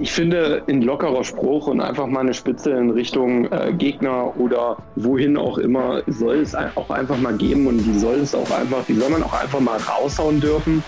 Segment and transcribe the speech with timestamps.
[0.00, 4.76] Ich finde, ein lockerer Spruch und einfach mal eine Spitze in Richtung äh, Gegner oder
[4.94, 8.84] wohin auch immer soll es auch einfach mal geben und die soll es auch einfach,
[8.86, 10.84] die soll man auch einfach mal raushauen dürfen.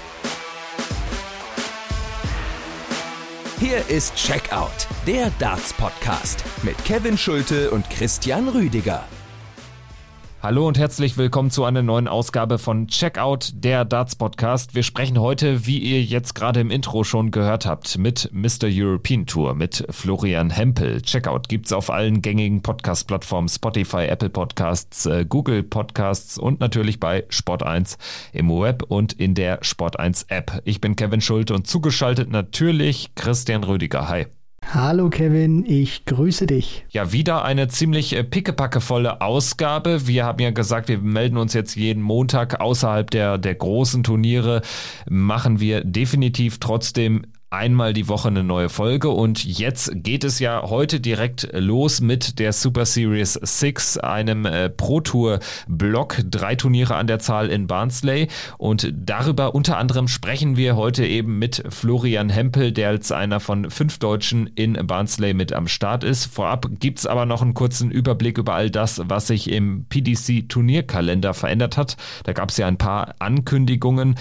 [3.59, 9.05] Hier ist Checkout, der Darts Podcast mit Kevin Schulte und Christian Rüdiger.
[10.43, 14.75] Hallo und herzlich willkommen zu einer neuen Ausgabe von Checkout, der Darts Podcast.
[14.75, 18.65] Wir sprechen heute, wie ihr jetzt gerade im Intro schon gehört habt, mit Mr.
[18.71, 21.03] European Tour, mit Florian Hempel.
[21.03, 27.27] Checkout gibt's auf allen gängigen Podcast-Plattformen, Spotify, Apple Podcasts, äh, Google Podcasts und natürlich bei
[27.29, 27.99] Sport1
[28.33, 30.63] im Web und in der Sport1 App.
[30.65, 34.09] Ich bin Kevin Schulte und zugeschaltet natürlich Christian Rüdiger.
[34.09, 34.27] Hi.
[34.67, 36.85] Hallo Kevin, ich grüße dich.
[36.91, 40.07] Ja, wieder eine ziemlich äh, pickepackevolle Ausgabe.
[40.07, 44.63] Wir haben ja gesagt, wir melden uns jetzt jeden Montag außerhalb der, der großen Turniere.
[45.09, 50.63] Machen wir definitiv trotzdem einmal die Woche eine neue Folge und jetzt geht es ja
[50.63, 56.95] heute direkt los mit der Super Series 6, einem äh, Pro Tour Block, drei Turniere
[56.95, 62.31] an der Zahl in Barnsley und darüber unter anderem sprechen wir heute eben mit Florian
[62.31, 66.27] Hempel, der als einer von fünf Deutschen in Barnsley mit am Start ist.
[66.27, 71.35] Vorab gibt's aber noch einen kurzen Überblick über all das, was sich im PDC Turnierkalender
[71.35, 71.97] verändert hat.
[72.23, 74.15] Da gab's ja ein paar Ankündigungen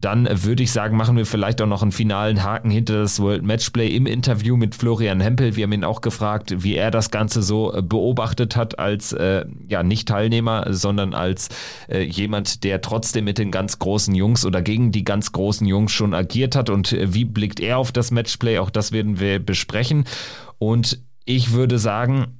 [0.00, 3.42] dann würde ich sagen, machen wir vielleicht auch noch einen finalen Haken hinter das World
[3.42, 5.56] Matchplay im Interview mit Florian Hempel.
[5.56, 9.46] Wir haben ihn auch gefragt, wie er das Ganze so äh, beobachtet hat als äh,
[9.66, 11.48] ja nicht Teilnehmer, sondern als
[11.88, 15.92] äh, jemand, der trotzdem mit den ganz großen Jungs oder gegen die ganz großen Jungs
[15.92, 18.58] schon agiert hat und äh, wie blickt er auf das Matchplay?
[18.58, 20.04] Auch das werden wir besprechen.
[20.58, 22.38] Und ich würde sagen,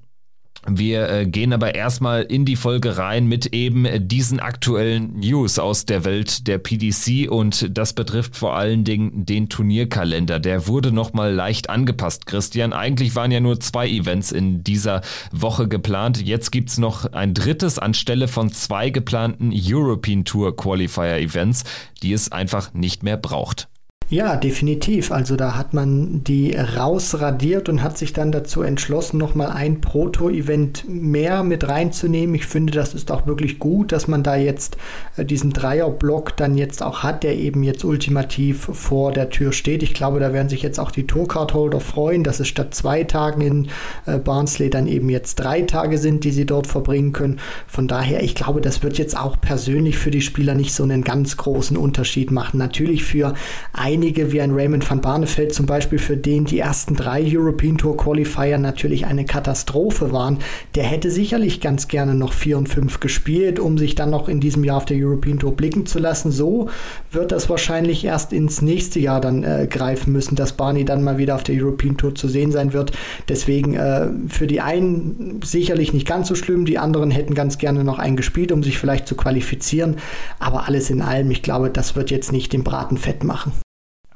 [0.68, 5.58] wir äh, gehen aber erstmal in die Folge rein mit eben äh, diesen aktuellen News
[5.58, 10.40] aus der Welt der PDC und das betrifft vor allen Dingen den Turnierkalender.
[10.40, 12.72] Der wurde nochmal leicht angepasst, Christian.
[12.72, 16.20] Eigentlich waren ja nur zwei Events in dieser Woche geplant.
[16.20, 21.64] Jetzt gibt's noch ein drittes anstelle von zwei geplanten European Tour Qualifier Events,
[22.02, 23.68] die es einfach nicht mehr braucht.
[24.08, 25.10] Ja, definitiv.
[25.10, 30.84] Also da hat man die rausradiert und hat sich dann dazu entschlossen, nochmal ein Proto-Event
[30.88, 32.36] mehr mit reinzunehmen.
[32.36, 34.76] Ich finde, das ist auch wirklich gut, dass man da jetzt
[35.16, 39.82] äh, diesen Dreierblock dann jetzt auch hat, der eben jetzt ultimativ vor der Tür steht.
[39.82, 43.40] Ich glaube, da werden sich jetzt auch die Tourcard-Holder freuen, dass es statt zwei Tagen
[43.40, 43.68] in
[44.06, 47.40] äh, Barnsley dann eben jetzt drei Tage sind, die sie dort verbringen können.
[47.66, 51.02] Von daher, ich glaube, das wird jetzt auch persönlich für die Spieler nicht so einen
[51.02, 52.58] ganz großen Unterschied machen.
[52.58, 53.34] Natürlich für
[53.72, 57.78] ein einige wie ein Raymond van Barneveld zum Beispiel, für den die ersten drei European
[57.78, 60.36] Tour Qualifier natürlich eine Katastrophe waren,
[60.74, 64.38] der hätte sicherlich ganz gerne noch vier und fünf gespielt, um sich dann noch in
[64.38, 66.30] diesem Jahr auf der European Tour blicken zu lassen.
[66.30, 66.68] So
[67.10, 71.16] wird das wahrscheinlich erst ins nächste Jahr dann äh, greifen müssen, dass Barney dann mal
[71.16, 72.92] wieder auf der European Tour zu sehen sein wird.
[73.30, 77.82] Deswegen äh, für die einen sicherlich nicht ganz so schlimm, die anderen hätten ganz gerne
[77.82, 79.96] noch einen gespielt, um sich vielleicht zu qualifizieren.
[80.38, 83.52] Aber alles in allem, ich glaube, das wird jetzt nicht den Braten fett machen.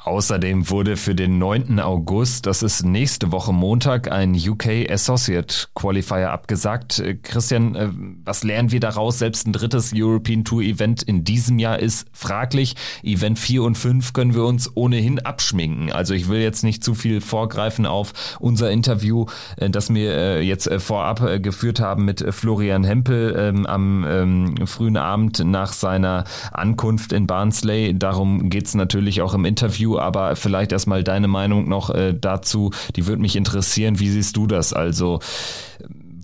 [0.03, 1.79] Außerdem wurde für den 9.
[1.79, 7.01] August, das ist nächste Woche Montag, ein UK Associate Qualifier abgesagt.
[7.01, 7.91] Äh, Christian, äh,
[8.25, 9.19] was lernen wir daraus?
[9.19, 12.77] Selbst ein drittes European Tour Event in diesem Jahr ist fraglich.
[13.03, 15.93] Event 4 und 5 können wir uns ohnehin abschminken.
[15.93, 20.71] Also ich will jetzt nicht zu viel vorgreifen auf unser Interview, äh, das wir jetzt
[20.79, 27.27] vorab geführt haben mit Florian Hempel ähm, am ähm, frühen Abend nach seiner Ankunft in
[27.27, 27.99] Barnsley.
[27.99, 32.71] Darum geht's natürlich auch im Interview aber vielleicht erstmal deine Meinung noch äh, dazu.
[32.97, 33.99] Die würde mich interessieren.
[33.99, 34.73] Wie siehst du das?
[34.73, 35.21] Also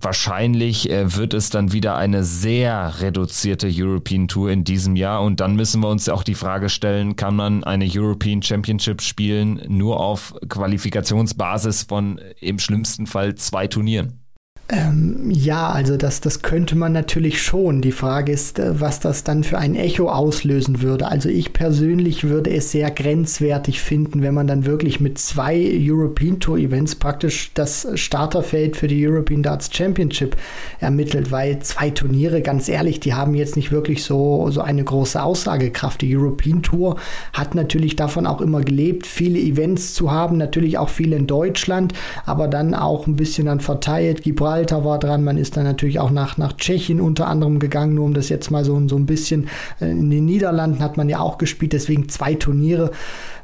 [0.00, 5.40] wahrscheinlich äh, wird es dann wieder eine sehr reduzierte European Tour in diesem Jahr und
[5.40, 10.00] dann müssen wir uns auch die Frage stellen, kann man eine European Championship spielen nur
[10.00, 14.25] auf Qualifikationsbasis von im schlimmsten Fall zwei Turnieren?
[14.68, 17.82] Ähm, ja, also das, das könnte man natürlich schon.
[17.82, 21.06] Die Frage ist, äh, was das dann für ein Echo auslösen würde.
[21.06, 26.40] Also ich persönlich würde es sehr grenzwertig finden, wenn man dann wirklich mit zwei European
[26.40, 30.36] Tour Events praktisch das Starterfeld für die European Darts Championship
[30.80, 35.22] ermittelt, weil zwei Turniere, ganz ehrlich, die haben jetzt nicht wirklich so, so eine große
[35.22, 36.00] Aussagekraft.
[36.00, 36.96] Die European Tour
[37.32, 41.92] hat natürlich davon auch immer gelebt, viele Events zu haben, natürlich auch viele in Deutschland,
[42.24, 44.22] aber dann auch ein bisschen dann verteilt.
[44.22, 45.24] Gibraltar Gibraltar war dran.
[45.24, 48.50] Man ist dann natürlich auch nach, nach Tschechien unter anderem gegangen, nur um das jetzt
[48.50, 49.48] mal so, so ein bisschen.
[49.80, 52.90] Äh, in den Niederlanden hat man ja auch gespielt, deswegen zwei Turniere.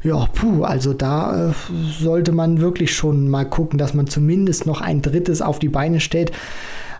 [0.02, 1.52] Ja, puh, also da äh,
[2.00, 6.00] sollte man wirklich schon mal gucken, dass man zumindest noch ein drittes auf die Beine
[6.00, 6.32] stellt.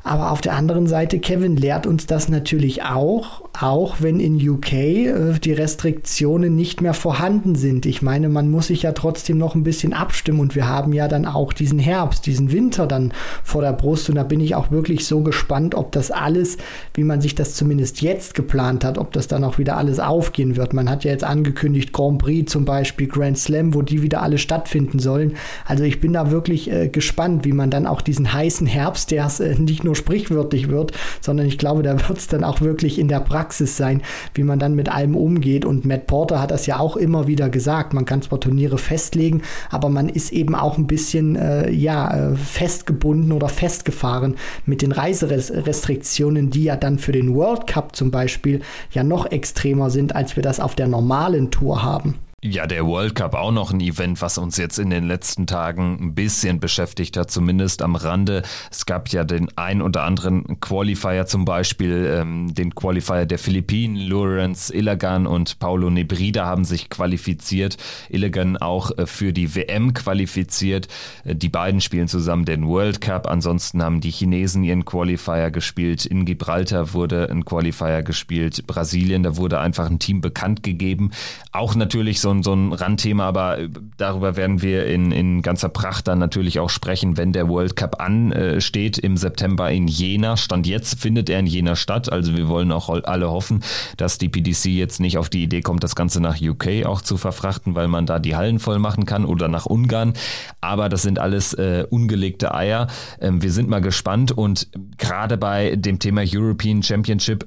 [0.05, 4.73] Aber auf der anderen Seite, Kevin lehrt uns das natürlich auch auch wenn in UK
[4.73, 7.85] äh, die Restriktionen nicht mehr vorhanden sind.
[7.85, 11.07] Ich meine, man muss sich ja trotzdem noch ein bisschen abstimmen und wir haben ja
[11.07, 13.13] dann auch diesen Herbst, diesen Winter dann
[13.45, 16.57] vor der Brust und da bin ich auch wirklich so gespannt, ob das alles,
[16.95, 20.57] wie man sich das zumindest jetzt geplant hat, ob das dann auch wieder alles aufgehen
[20.57, 20.73] wird.
[20.73, 24.39] Man hat ja jetzt angekündigt, Grand Prix zum Beispiel, Grand Slam, wo die wieder alle
[24.39, 25.35] stattfinden sollen.
[25.67, 29.31] Also ich bin da wirklich äh, gespannt, wie man dann auch diesen heißen Herbst, der
[29.41, 33.09] äh, nicht nur sprichwörtlich wird, sondern ich glaube, da wird es dann auch wirklich in
[33.09, 34.03] der Praxis sein,
[34.35, 35.65] wie man dann mit allem umgeht.
[35.65, 37.94] Und Matt Porter hat das ja auch immer wieder gesagt.
[37.94, 42.37] Man kann zwar Turniere festlegen, aber man ist eben auch ein bisschen äh, ja, äh,
[42.37, 44.37] festgebunden oder festgefahren
[44.67, 48.61] mit den Reiserestriktionen, die ja dann für den World Cup zum Beispiel
[48.91, 52.19] ja noch extremer sind, als wir das auf der normalen Tour haben.
[52.44, 55.97] Ja, der World Cup auch noch ein Event, was uns jetzt in den letzten Tagen
[56.00, 58.43] ein bisschen beschäftigt hat, zumindest am Rande.
[58.69, 63.94] Es gab ja den ein oder anderen Qualifier, zum Beispiel ähm, den Qualifier der Philippinen.
[63.94, 67.77] Lawrence Illigan und Paulo Nebrida haben sich qualifiziert.
[68.09, 70.89] Illigan auch äh, für die WM qualifiziert.
[71.23, 73.29] Äh, die beiden spielen zusammen den World Cup.
[73.29, 76.06] Ansonsten haben die Chinesen ihren Qualifier gespielt.
[76.06, 78.67] In Gibraltar wurde ein Qualifier gespielt.
[78.67, 81.12] Brasilien, da wurde einfach ein Team bekannt gegeben.
[81.53, 83.58] Auch natürlich so ein, so ein Randthema, aber
[83.96, 88.00] darüber werden wir in, in ganzer Pracht dann natürlich auch sprechen, wenn der World Cup
[88.00, 90.37] ansteht im September in Jena.
[90.37, 92.11] Stand jetzt findet er in Jena statt.
[92.11, 93.62] Also wir wollen auch alle hoffen,
[93.96, 97.17] dass die PDC jetzt nicht auf die Idee kommt, das Ganze nach UK auch zu
[97.17, 100.14] verfrachten, weil man da die Hallen voll machen kann oder nach Ungarn.
[100.61, 102.88] Aber das sind alles äh, ungelegte Eier.
[103.20, 104.69] Ähm, wir sind mal gespannt und
[104.99, 107.46] gerade bei dem Thema European Championship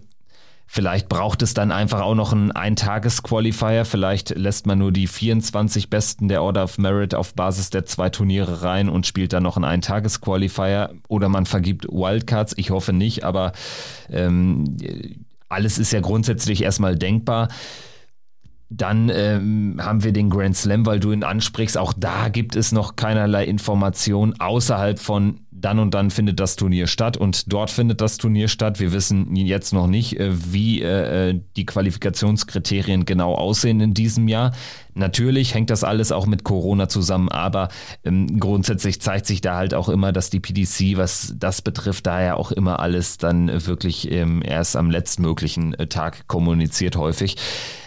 [0.67, 3.85] Vielleicht braucht es dann einfach auch noch einen Eintages-Qualifier.
[3.85, 8.09] Vielleicht lässt man nur die 24 Besten der Order of Merit auf Basis der zwei
[8.09, 10.93] Turniere rein und spielt dann noch einen Eintages-Qualifier.
[11.07, 12.53] Oder man vergibt Wildcards.
[12.57, 13.53] Ich hoffe nicht, aber
[14.09, 14.75] ähm,
[15.49, 17.49] alles ist ja grundsätzlich erstmal denkbar.
[18.69, 21.77] Dann ähm, haben wir den Grand Slam, weil du ihn ansprichst.
[21.77, 26.85] Auch da gibt es noch keinerlei Information außerhalb von dann und dann findet das Turnier
[26.85, 28.79] statt und dort findet das Turnier statt.
[28.79, 34.27] Wir wissen jetzt noch nicht, äh, wie äh, äh, die Qualifikationskriterien genau aussehen in diesem
[34.27, 34.51] Jahr.
[34.93, 37.69] Natürlich hängt das alles auch mit Corona zusammen, aber
[38.03, 42.37] ähm, grundsätzlich zeigt sich da halt auch immer, dass die PDC, was das betrifft, daher
[42.37, 47.37] auch immer alles dann wirklich ähm, erst am letztmöglichen Tag kommuniziert häufig.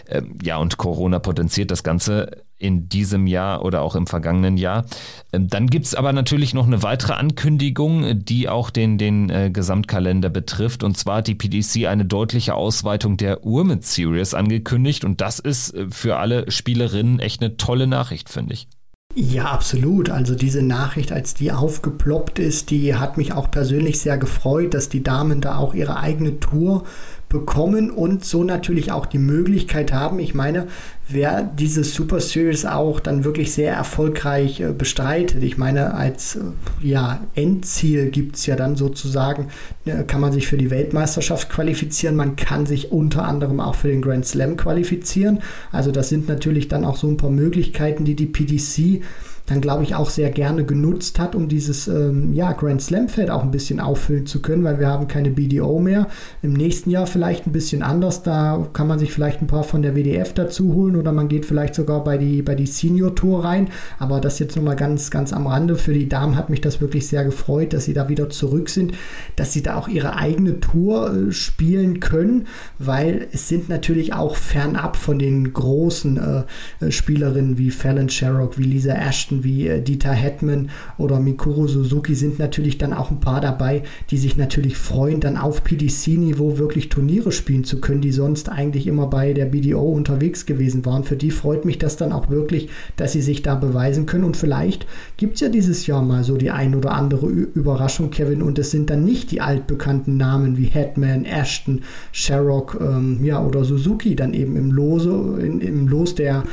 [0.09, 4.85] Ähm, ja, und Corona potenziert das Ganze in diesem Jahr oder auch im vergangenen Jahr.
[5.33, 10.29] Ähm, dann gibt's aber natürlich noch eine weitere Ankündigung, die auch den, den äh, Gesamtkalender
[10.29, 10.83] betrifft.
[10.83, 15.05] Und zwar hat die PDC eine deutliche Ausweitung der Women's Series angekündigt.
[15.05, 18.67] Und das ist äh, für alle Spielerinnen echt eine tolle Nachricht, finde ich.
[19.15, 20.09] Ja, absolut.
[20.11, 24.87] Also diese Nachricht, als die aufgeploppt ist, die hat mich auch persönlich sehr gefreut, dass
[24.87, 26.83] die Damen da auch ihre eigene Tour
[27.29, 30.19] bekommen und so natürlich auch die Möglichkeit haben.
[30.19, 30.67] Ich meine,
[31.07, 35.43] wer diese Super Series auch dann wirklich sehr erfolgreich äh, bestreitet.
[35.43, 36.39] Ich meine, als äh,
[36.81, 39.49] ja, Endziel gibt es ja dann sozusagen,
[39.85, 43.89] äh, kann man sich für die Weltmeisterschaft qualifizieren, man kann sich unter anderem auch für
[43.89, 45.39] den Grand Slam qualifizieren.
[45.71, 49.03] Also das sind natürlich dann auch so ein paar Möglichkeiten, die die PDC
[49.49, 53.43] dann glaube ich auch sehr gerne genutzt hat, um dieses ähm, ja, Grand Slam-Feld auch
[53.43, 56.07] ein bisschen auffüllen zu können, weil wir haben keine BDO mehr.
[56.41, 59.81] Im nächsten Jahr vielleicht ein bisschen anders, da kann man sich vielleicht ein paar von
[59.81, 63.43] der WDF dazu holen oder man geht vielleicht sogar bei die, bei die Senior Tour
[63.43, 63.69] rein.
[63.97, 65.75] Aber das jetzt nochmal ganz, ganz am Rande.
[65.75, 68.93] Für die Damen hat mich das wirklich sehr gefreut, dass sie da wieder zurück sind,
[69.35, 74.35] dass sie da auch ihre eigene Tour äh, spielen können, weil es sind natürlich auch
[74.35, 79.81] fernab von den großen äh, äh Spielerinnen wie Fallon Sherrock, wie Lisa Ashton, wie äh,
[79.81, 84.77] Dieter Hetman oder Mikuru Suzuki sind natürlich dann auch ein paar dabei, die sich natürlich
[84.77, 89.45] freuen, dann auf PDC-Niveau wirklich Turniere spielen zu können, die sonst eigentlich immer bei der
[89.45, 91.03] BDO unterwegs gewesen waren.
[91.03, 94.23] Für die freut mich das dann auch wirklich, dass sie sich da beweisen können.
[94.23, 94.85] Und vielleicht
[95.17, 98.41] gibt es ja dieses Jahr mal so die ein oder andere Überraschung, Kevin.
[98.41, 101.81] Und es sind dann nicht die altbekannten Namen wie Hetman, Ashton,
[102.11, 106.43] Sherrock ähm, ja, oder Suzuki dann eben im Lose, in, im Los der,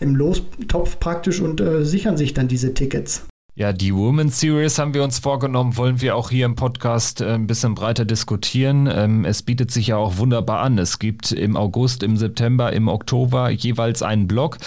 [0.00, 3.26] im Lostopf praktisch und äh, sichern sich dann diese Tickets?
[3.58, 7.32] Ja, die Women's Series haben wir uns vorgenommen, wollen wir auch hier im Podcast äh,
[7.32, 8.86] ein bisschen breiter diskutieren.
[8.86, 10.76] Ähm, es bietet sich ja auch wunderbar an.
[10.76, 14.58] Es gibt im August, im September, im Oktober jeweils einen Block.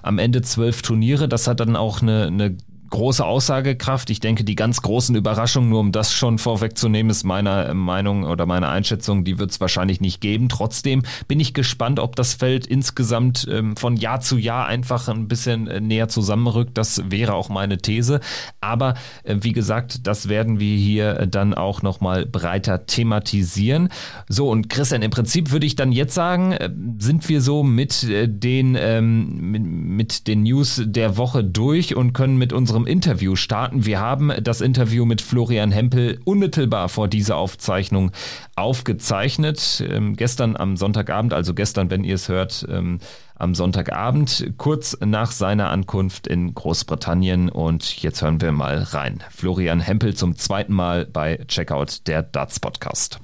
[0.00, 1.28] Am Ende zwölf Turniere.
[1.28, 2.56] Das hat dann auch eine, eine
[2.90, 4.10] große Aussagekraft.
[4.10, 8.46] Ich denke, die ganz großen Überraschungen, nur um das schon vorwegzunehmen, ist meiner Meinung oder
[8.46, 10.48] meiner Einschätzung, die wird es wahrscheinlich nicht geben.
[10.48, 15.28] Trotzdem bin ich gespannt, ob das Feld insgesamt ähm, von Jahr zu Jahr einfach ein
[15.28, 16.76] bisschen äh, näher zusammenrückt.
[16.76, 18.20] Das wäre auch meine These.
[18.60, 23.88] Aber äh, wie gesagt, das werden wir hier dann auch nochmal breiter thematisieren.
[24.28, 28.06] So, und Christian, im Prinzip würde ich dann jetzt sagen, äh, sind wir so mit
[28.08, 33.86] den, ähm, mit, mit den News der Woche durch und können mit unserem Interview starten.
[33.86, 38.10] Wir haben das Interview mit Florian Hempel unmittelbar vor dieser Aufzeichnung
[38.56, 39.84] aufgezeichnet.
[39.88, 42.98] Ähm, gestern am Sonntagabend, also gestern, wenn ihr es hört, ähm,
[43.36, 47.48] am Sonntagabend, kurz nach seiner Ankunft in Großbritannien.
[47.48, 49.22] Und jetzt hören wir mal rein.
[49.30, 53.20] Florian Hempel zum zweiten Mal bei Checkout der Darts Podcast.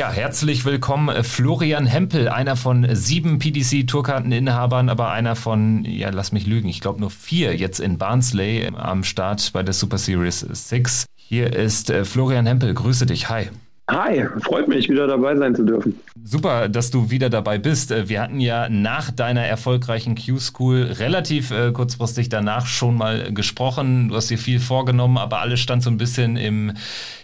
[0.00, 6.32] Ja, herzlich willkommen, äh, Florian Hempel, einer von sieben PDC-Tourkarteninhabern, aber einer von, ja, lass
[6.32, 9.98] mich lügen, ich glaube nur vier jetzt in Barnsley äh, am Start bei der Super
[9.98, 11.04] Series 6.
[11.16, 13.50] Hier ist äh, Florian Hempel, grüße dich, hi.
[13.90, 15.98] Hi, freut mich, wieder dabei sein zu dürfen.
[16.22, 17.90] Super, dass du wieder dabei bist.
[17.90, 24.08] Äh, wir hatten ja nach deiner erfolgreichen Q-School relativ äh, kurzfristig danach schon mal gesprochen.
[24.08, 26.72] Du hast dir viel vorgenommen, aber alles stand so ein bisschen im,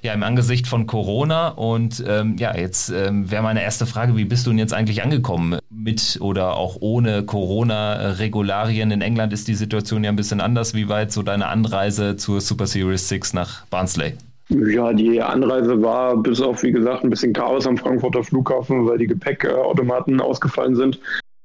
[0.03, 1.49] ja, im Angesicht von Corona.
[1.49, 5.05] Und ähm, ja, jetzt ähm, wäre meine erste Frage, wie bist du denn jetzt eigentlich
[5.05, 5.61] angekommen?
[5.71, 10.75] Mit oder auch ohne Corona-Regularien in England ist die Situation ja ein bisschen anders.
[10.75, 14.15] Wie weit so deine Anreise zur Super Series 6 nach Barnsley?
[14.49, 18.99] Ja, die Anreise war bis auf, wie gesagt, ein bisschen Chaos am Frankfurter Flughafen, weil
[18.99, 21.01] die Gepäckautomaten ausgefallen sind.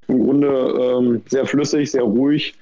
[0.07, 2.53] Im Grunde ähm, sehr flüssig, sehr ruhig.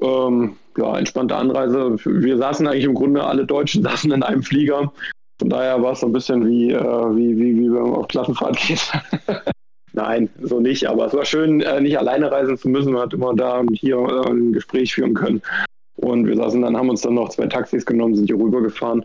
[0.00, 1.96] Ähm, ja, entspannte Anreise.
[2.04, 4.92] Wir saßen eigentlich im Grunde, alle Deutschen saßen in einem Flieger.
[5.40, 8.08] Von daher war es so ein bisschen wie, äh, wie, wie, wie wenn man auf
[8.08, 8.92] Klassenfahrt geht.
[9.92, 10.88] Nein, so nicht.
[10.88, 12.92] Aber es war schön, äh, nicht alleine reisen zu müssen.
[12.92, 15.42] Man hat immer da und hier äh, ein Gespräch führen können.
[15.96, 19.04] Und wir saßen dann, haben uns dann noch zwei Taxis genommen, sind hier rübergefahren.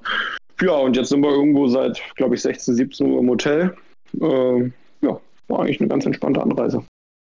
[0.61, 3.75] Ja, und jetzt sind wir irgendwo seit, glaube ich, 16, 17 Uhr im Hotel.
[4.19, 6.83] Äh, ja, war eigentlich eine ganz entspannte Anreise.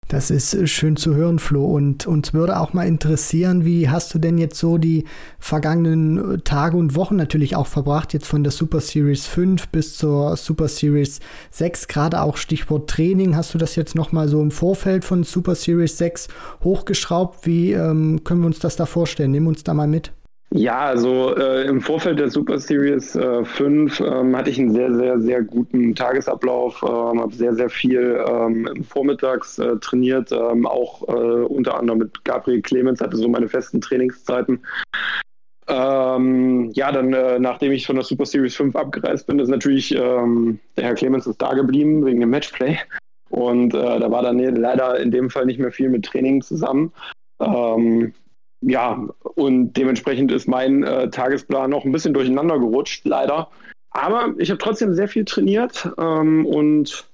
[0.07, 1.65] Das ist äh, schön zu hören, Flo.
[1.65, 5.03] Und uns würde auch mal interessieren, wie hast du denn jetzt so die
[5.39, 9.98] vergangenen äh, Tage und Wochen natürlich auch verbracht, jetzt von der Super Series 5 bis
[9.98, 11.19] zur Super Series
[11.51, 13.36] 6, gerade auch Stichwort Training.
[13.36, 16.29] Hast du das jetzt nochmal so im Vorfeld von Super Series 6
[16.63, 17.46] hochgeschraubt?
[17.46, 19.31] Wie ähm, können wir uns das da vorstellen?
[19.31, 20.13] Nimm uns da mal mit.
[20.51, 24.94] Ja, also äh, im Vorfeld der Super Series äh, 5 ähm, hatte ich einen sehr,
[24.96, 31.06] sehr, sehr guten Tagesablauf, ähm, habe sehr, sehr viel ähm, vormittags äh, trainiert, ähm, auch
[31.10, 34.66] äh, unter anderem mit Gabriel Clemens, hatte so meine festen Trainingszeiten.
[35.68, 39.94] Ähm, ja, dann, äh, nachdem ich von der Super Series 5 abgereist bin, ist natürlich,
[39.94, 42.77] ähm, der Herr Clemens ist da geblieben wegen dem Matchplay.
[43.30, 46.94] Und äh, da war dann leider in dem Fall nicht mehr viel mit Training zusammen.
[47.42, 48.13] Ähm,
[48.62, 53.50] ja, und dementsprechend ist mein äh, Tagesplan noch ein bisschen durcheinander gerutscht, leider.
[53.92, 57.10] Aber ich habe trotzdem sehr viel trainiert ähm, und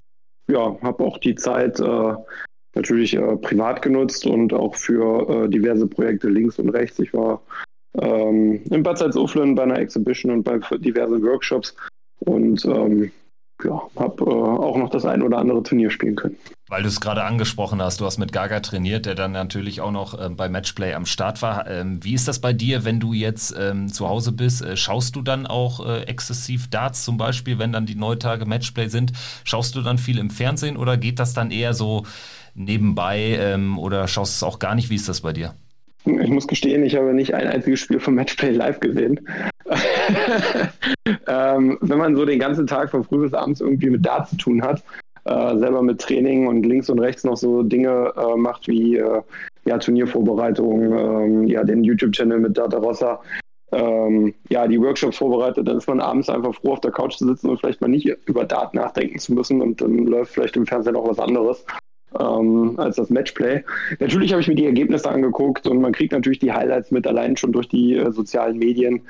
[0.48, 2.14] ja, habe auch die Zeit äh,
[2.76, 7.00] natürlich äh, privat genutzt und auch für äh, diverse Projekte links und rechts.
[7.00, 7.42] Ich war
[8.02, 11.76] ähm, in Bad Salzuflen bei einer Exhibition und bei diversen Workshops
[12.20, 13.12] und ähm,
[13.64, 16.36] ja, habe äh, auch noch das ein oder andere Turnier spielen können.
[16.70, 19.92] Weil du es gerade angesprochen hast, du hast mit Gaga trainiert, der dann natürlich auch
[19.92, 21.70] noch äh, bei Matchplay am Start war.
[21.70, 24.62] Ähm, wie ist das bei dir, wenn du jetzt ähm, zu Hause bist?
[24.64, 28.88] Äh, schaust du dann auch äh, exzessiv Darts zum Beispiel, wenn dann die Neutage Matchplay
[28.88, 29.14] sind?
[29.44, 32.06] Schaust du dann viel im Fernsehen oder geht das dann eher so
[32.56, 34.90] nebenbei ähm, oder schaust du es auch gar nicht?
[34.90, 35.54] Wie ist das bei dir?
[36.06, 39.20] Ich muss gestehen, ich habe nicht ein einziges Spiel von Matchplay live gesehen.
[41.28, 44.38] ähm, wenn man so den ganzen Tag von früh bis abends irgendwie mit Darts zu
[44.38, 44.84] tun hat,
[45.26, 49.22] äh, selber mit Training und links und rechts noch so Dinge äh, macht wie äh,
[49.66, 53.22] ja, Turniervorbereitung, ähm, ja, den YouTube-Channel mit Data Rossa,
[53.72, 57.26] ähm, ja, die Workshops vorbereitet, dann ist man abends einfach froh, auf der Couch zu
[57.26, 60.66] sitzen und vielleicht mal nicht über Daten nachdenken zu müssen und dann läuft vielleicht im
[60.66, 61.66] Fernsehen auch was anderes.
[62.20, 63.64] Ähm, als das Matchplay.
[64.00, 67.38] Natürlich habe ich mir die Ergebnisse angeguckt und man kriegt natürlich die Highlights mit, allein
[67.38, 69.02] schon durch die äh, sozialen Medien.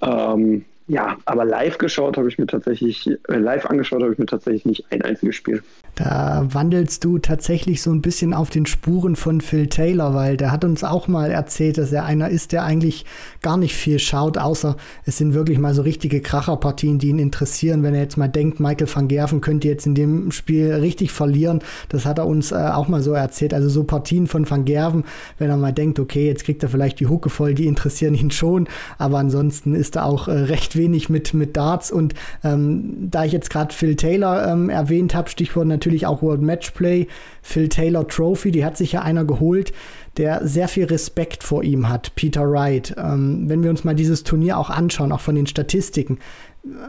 [0.00, 4.26] Ähm, ja, aber live geschaut habe ich mir tatsächlich, äh, live angeschaut habe ich mir
[4.26, 5.62] tatsächlich nicht ein einziges Spiel.
[5.94, 10.50] Da wandelst du tatsächlich so ein bisschen auf den Spuren von Phil Taylor, weil der
[10.50, 13.06] hat uns auch mal erzählt, dass er einer ist, der eigentlich
[13.40, 14.76] gar nicht viel schaut, außer
[15.06, 17.82] es sind wirklich mal so richtige Kracherpartien, die ihn interessieren.
[17.82, 21.60] Wenn er jetzt mal denkt, Michael van Gerven könnte jetzt in dem Spiel richtig verlieren,
[21.88, 23.54] das hat er uns äh, auch mal so erzählt.
[23.54, 25.04] Also so Partien von van Gerven,
[25.38, 28.32] wenn er mal denkt, okay, jetzt kriegt er vielleicht die Hucke voll, die interessieren ihn
[28.32, 31.90] schon, aber ansonsten ist er auch äh, recht wenig mit, mit Darts.
[31.90, 36.42] Und ähm, da ich jetzt gerade Phil Taylor ähm, erwähnt habe, Stichwort natürlich auch World
[36.42, 37.06] Matchplay,
[37.42, 39.72] Phil Taylor Trophy, die hat sich ja einer geholt,
[40.16, 42.94] der sehr viel Respekt vor ihm hat, Peter Wright.
[42.96, 46.18] Ähm, wenn wir uns mal dieses Turnier auch anschauen, auch von den Statistiken,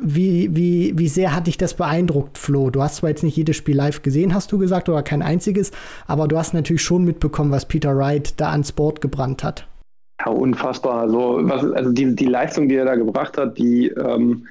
[0.01, 2.69] wie, wie, wie sehr hat dich das beeindruckt, Flo?
[2.69, 5.71] Du hast zwar jetzt nicht jedes Spiel live gesehen, hast du gesagt, oder kein einziges,
[6.07, 9.67] aber du hast natürlich schon mitbekommen, was Peter Wright da ans Board gebrannt hat.
[10.19, 11.01] Ja, unfassbar.
[11.01, 14.47] Also, was, also die, die Leistung, die er da gebracht hat, die, ähm,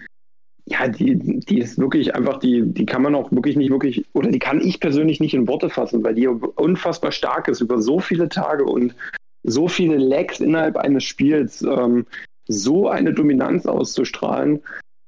[0.67, 4.31] ja, die, die ist wirklich einfach, die, die kann man auch wirklich nicht wirklich, oder
[4.31, 7.99] die kann ich persönlich nicht in Worte fassen, weil die unfassbar stark ist über so
[7.99, 8.95] viele Tage und
[9.43, 12.07] so viele Lags innerhalb eines Spiels, ähm,
[12.47, 14.61] so eine Dominanz auszustrahlen.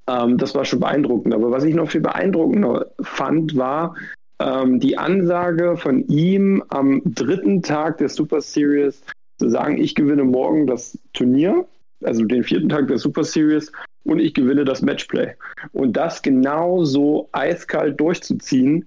[0.09, 1.35] Ähm, das war schon beeindruckend.
[1.35, 3.95] Aber was ich noch viel beeindruckender fand, war
[4.41, 9.03] ähm, die Ansage von ihm am dritten Tag der Super Series
[9.39, 11.67] zu sagen, ich gewinne morgen das Turnier,
[12.03, 13.73] also den vierten Tag der Super Series
[14.05, 15.35] und ich gewinne das Matchplay.
[15.73, 18.87] Und das genau so eiskalt durchzuziehen,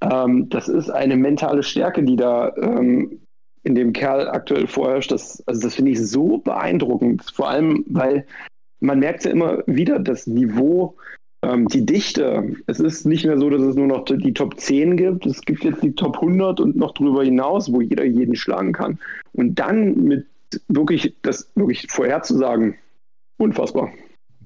[0.00, 3.20] ähm, das ist eine mentale Stärke, die da ähm,
[3.64, 5.10] in dem Kerl aktuell vorherrscht.
[5.10, 7.24] Das, also das finde ich so beeindruckend.
[7.32, 8.24] Vor allem, weil
[8.80, 10.96] man merkt ja immer wieder das Niveau,
[11.42, 12.56] ähm, die Dichte.
[12.66, 15.26] Es ist nicht mehr so, dass es nur noch die Top 10 gibt.
[15.26, 18.98] Es gibt jetzt die Top 100 und noch darüber hinaus, wo jeder jeden schlagen kann.
[19.32, 20.26] Und dann mit
[20.68, 22.74] wirklich das wirklich vorherzusagen,
[23.36, 23.92] unfassbar.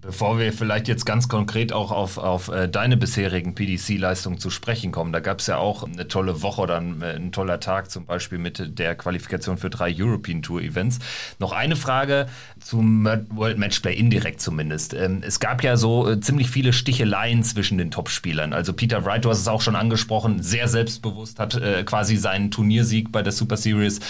[0.03, 4.91] Bevor wir vielleicht jetzt ganz konkret auch auf, auf äh, deine bisherigen PDC-Leistungen zu sprechen
[4.91, 7.89] kommen, da gab es ja auch eine tolle Woche oder ein, äh, ein, toller Tag
[7.89, 10.99] zum Beispiel mit der Qualifikation für drei European Tour Events.
[11.39, 12.27] Noch eine Frage
[12.59, 14.93] zum World Matchplay, indirekt zumindest.
[14.93, 18.53] Ähm, es gab ja so äh, ziemlich viele Sticheleien zwischen den Topspielern.
[18.53, 23.13] Also Peter Wright, du hast es auch schon angesprochen, sehr selbstbewusst, hat quasi seinen Turniersieg
[23.13, 24.01] bei der Super Series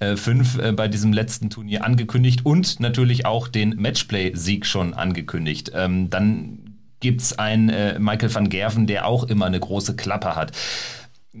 [0.00, 5.72] 5 äh, bei diesem letzten Turnier angekündigt und natürlich auch den Matchplay-Sieg schon angekündigt angekündigt.
[5.74, 6.58] Ähm, dann
[7.00, 10.52] gibt es einen äh, Michael van Gerven, der auch immer eine große Klappe hat.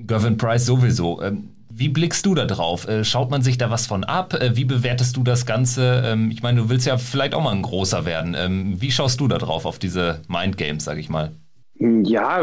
[0.06, 1.22] Gavin Price sowieso.
[1.22, 2.86] Ähm, wie blickst du da drauf?
[2.88, 4.34] Äh, schaut man sich da was von ab?
[4.34, 6.02] Äh, wie bewertest du das Ganze?
[6.04, 8.34] Ähm, ich meine, du willst ja vielleicht auch mal ein großer werden.
[8.36, 11.30] Ähm, wie schaust du da drauf auf diese Mindgames, sag ich mal?
[11.78, 12.42] Ja,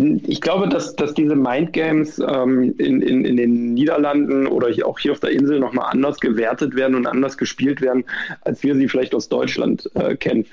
[0.00, 5.12] ich glaube, dass, dass diese Mindgames ähm, in, in, in den Niederlanden oder auch hier
[5.12, 8.04] auf der Insel nochmal anders gewertet werden und anders gespielt werden,
[8.42, 10.46] als wir sie vielleicht aus Deutschland äh, kennen.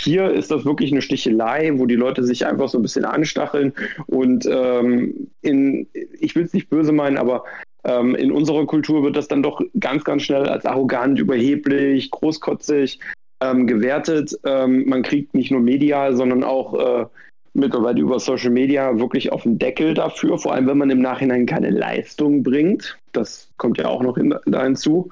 [0.00, 3.72] Hier ist das wirklich eine Stichelei, wo die Leute sich einfach so ein bisschen anstacheln
[4.06, 5.86] und ähm, in,
[6.18, 7.44] ich will es nicht böse meinen, aber
[7.84, 12.98] ähm, in unserer Kultur wird das dann doch ganz, ganz schnell als arrogant, überheblich, großkotzig
[13.40, 14.36] ähm, gewertet.
[14.44, 17.06] Ähm, man kriegt nicht nur medial, sondern auch äh,
[17.54, 21.46] mittlerweile über Social Media wirklich auf den Deckel dafür, vor allem wenn man im Nachhinein
[21.46, 22.98] keine Leistung bringt.
[23.12, 25.10] Das kommt ja auch noch in, da hinzu.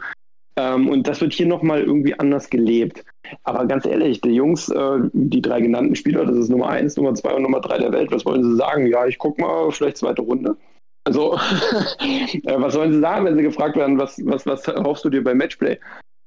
[0.56, 3.04] Ähm, und das wird hier nochmal irgendwie anders gelebt.
[3.44, 7.14] Aber ganz ehrlich, die Jungs, äh, die drei genannten Spieler, das ist Nummer eins, Nummer
[7.14, 8.86] zwei und Nummer drei der Welt, was wollen sie sagen?
[8.86, 10.56] Ja, ich guck mal, vielleicht zweite Runde.
[11.04, 11.34] Also,
[12.00, 15.22] äh, was sollen sie sagen, wenn sie gefragt werden, was, was, was hoffst du dir
[15.22, 15.78] beim Matchplay?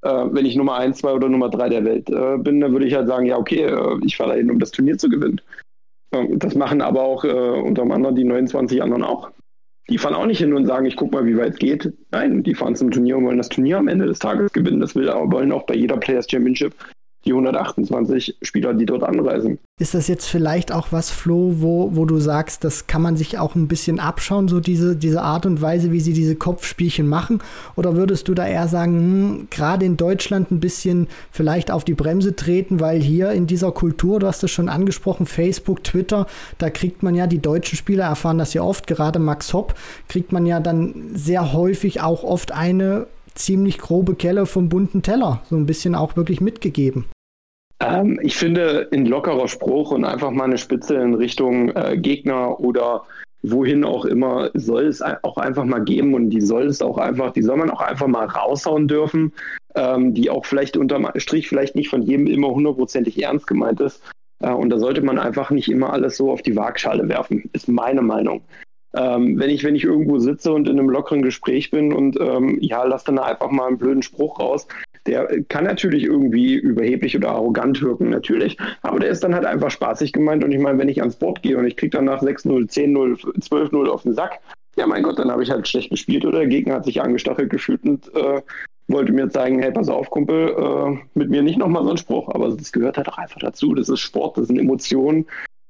[0.04, 2.88] Äh, wenn ich Nummer eins, zwei oder Nummer drei der Welt äh, bin, dann würde
[2.88, 5.42] ich halt sagen, ja, okay, äh, ich fahre dahin, um das Turnier zu gewinnen.
[6.36, 9.32] Das machen aber auch äh, unter anderem die 29 anderen auch.
[9.90, 11.92] Die fahren auch nicht hin und sagen, ich guck mal, wie weit es geht.
[12.12, 14.80] Nein, die fahren zum Turnier und wollen das Turnier am Ende des Tages gewinnen.
[14.80, 16.74] Das will, wollen auch bei jeder Players Championship
[17.26, 19.60] die 128 Spieler, die dort anreisen.
[19.80, 23.40] Ist das jetzt vielleicht auch was, Flo, wo, wo du sagst, das kann man sich
[23.40, 27.40] auch ein bisschen abschauen, so diese, diese Art und Weise, wie sie diese Kopfspielchen machen?
[27.76, 31.96] Oder würdest du da eher sagen, hm, gerade in Deutschland ein bisschen vielleicht auf die
[31.96, 36.70] Bremse treten, weil hier in dieser Kultur, du hast es schon angesprochen, Facebook, Twitter, da
[36.70, 39.76] kriegt man ja, die deutschen Spieler erfahren das ja oft, gerade Max Hopp,
[40.08, 45.42] kriegt man ja dann sehr häufig auch oft eine ziemlich grobe Kelle vom bunten Teller,
[45.50, 47.06] so ein bisschen auch wirklich mitgegeben.
[47.84, 52.60] Ähm, ich finde, ein lockerer Spruch und einfach mal eine Spitze in Richtung äh, Gegner
[52.60, 53.04] oder
[53.42, 57.32] wohin auch immer, soll es auch einfach mal geben und die soll es auch einfach,
[57.34, 59.34] die soll man auch einfach mal raushauen dürfen,
[59.76, 64.02] ähm, die auch vielleicht unterm Strich vielleicht nicht von jedem immer hundertprozentig ernst gemeint ist.
[64.40, 67.68] Äh, und da sollte man einfach nicht immer alles so auf die Waagschale werfen, ist
[67.68, 68.44] meine Meinung.
[68.96, 72.60] Ähm, wenn ich, wenn ich irgendwo sitze und in einem lockeren Gespräch bin und ähm,
[72.62, 74.68] ja, lass dann einfach mal einen blöden Spruch raus,
[75.06, 78.58] der kann natürlich irgendwie überheblich oder arrogant wirken, natürlich.
[78.82, 80.44] Aber der ist dann halt einfach spaßig gemeint.
[80.44, 83.40] Und ich meine, wenn ich ans Board gehe und ich kriege dann nach 6-0, 10-0,
[83.40, 84.40] 12-0 auf den Sack,
[84.76, 87.50] ja, mein Gott, dann habe ich halt schlecht gespielt oder der Gegner hat sich angestachelt
[87.50, 88.42] gefühlt und äh,
[88.88, 92.30] wollte mir zeigen, hey, pass auf, Kumpel, äh, mit mir nicht nochmal so ein Spruch.
[92.30, 93.74] Aber das gehört halt auch einfach dazu.
[93.74, 95.26] Das ist Sport, das sind Emotionen.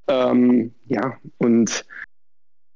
[0.08, 1.86] Ähm, ja, und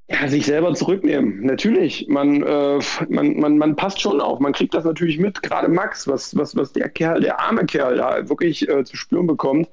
[0.10, 1.42] Ja, sich selber zurücknehmen.
[1.42, 4.40] Natürlich, man, äh, man, man, man passt schon auf.
[4.40, 5.44] Man kriegt das natürlich mit.
[5.44, 9.28] Gerade Max, was, was, was der Kerl, der arme Kerl da wirklich äh, zu spüren
[9.28, 9.70] bekommt.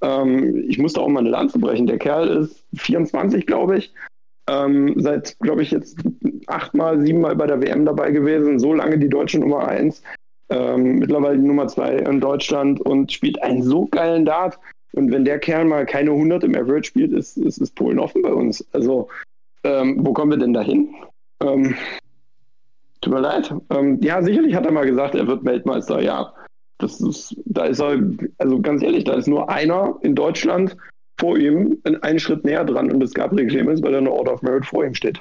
[0.00, 1.86] Ähm, ich musste auch mal eine Lanze brechen.
[1.86, 3.92] Der Kerl ist 24, glaube ich.
[4.48, 5.98] Ähm, seit, glaube ich, jetzt
[6.46, 8.58] achtmal, siebenmal bei der WM dabei gewesen.
[8.58, 10.02] So lange die deutsche Nummer eins.
[10.48, 14.58] Ähm, mittlerweile die Nummer zwei in Deutschland und spielt einen so geilen Dart.
[14.92, 18.22] Und wenn der Kerl mal keine 100 im Average spielt, ist, ist, ist Polen offen
[18.22, 18.66] bei uns.
[18.72, 19.08] Also
[19.64, 20.94] ähm, wo kommen wir denn da hin?
[21.40, 21.74] Ähm,
[23.00, 23.54] tut mir leid.
[23.70, 26.32] Ähm, ja, sicherlich hat er mal gesagt, er wird Weltmeister, ja.
[26.78, 27.98] Das ist, da ist er,
[28.38, 30.76] also ganz ehrlich, da ist nur einer in Deutschland
[31.18, 34.34] vor ihm einen Schritt näher dran und das ist Gabriel Clemens, weil er eine Order
[34.34, 35.20] of Merit vor ihm steht.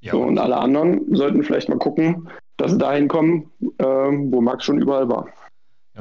[0.00, 0.12] Ja.
[0.12, 4.64] So, und alle anderen sollten vielleicht mal gucken, dass sie dahin kommen, äh, wo Max
[4.64, 5.28] schon überall war.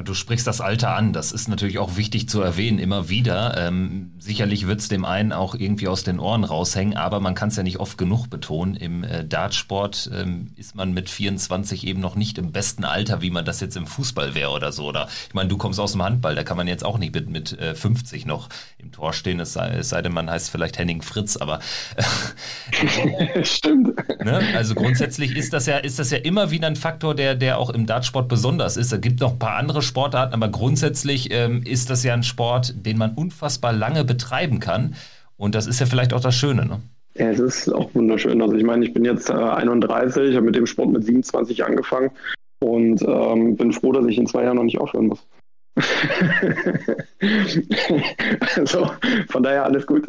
[0.03, 1.13] Du sprichst das Alter an.
[1.13, 3.57] Das ist natürlich auch wichtig zu erwähnen, immer wieder.
[3.57, 7.49] Ähm, sicherlich wird es dem einen auch irgendwie aus den Ohren raushängen, aber man kann
[7.49, 8.75] es ja nicht oft genug betonen.
[8.75, 13.31] Im äh, Dartsport ähm, ist man mit 24 eben noch nicht im besten Alter, wie
[13.31, 14.85] man das jetzt im Fußball wäre oder so.
[14.85, 17.29] Oder ich meine, du kommst aus dem Handball, da kann man jetzt auch nicht mit,
[17.29, 20.77] mit äh, 50 noch im Tor stehen, es sei, es sei denn, man heißt vielleicht
[20.77, 21.59] Henning Fritz, aber
[21.95, 23.95] äh, stimmt.
[24.23, 24.41] Ne?
[24.55, 27.69] Also grundsätzlich ist das ja, ist das ja immer wieder ein Faktor, der, der auch
[27.69, 28.91] im Dartsport besonders ist.
[28.91, 32.23] Da gibt noch ein paar andere andere Sportarten, aber grundsätzlich ähm, ist das ja ein
[32.23, 34.95] Sport, den man unfassbar lange betreiben kann.
[35.35, 36.65] Und das ist ja vielleicht auch das Schöne.
[36.65, 36.79] Ne?
[37.15, 38.41] Ja, es ist auch wunderschön.
[38.41, 42.11] Also ich meine, ich bin jetzt äh, 31, habe mit dem Sport mit 27 angefangen
[42.59, 45.25] und ähm, bin froh, dass ich in zwei Jahren noch nicht aufhören muss.
[48.55, 48.91] also
[49.29, 50.07] von daher alles gut.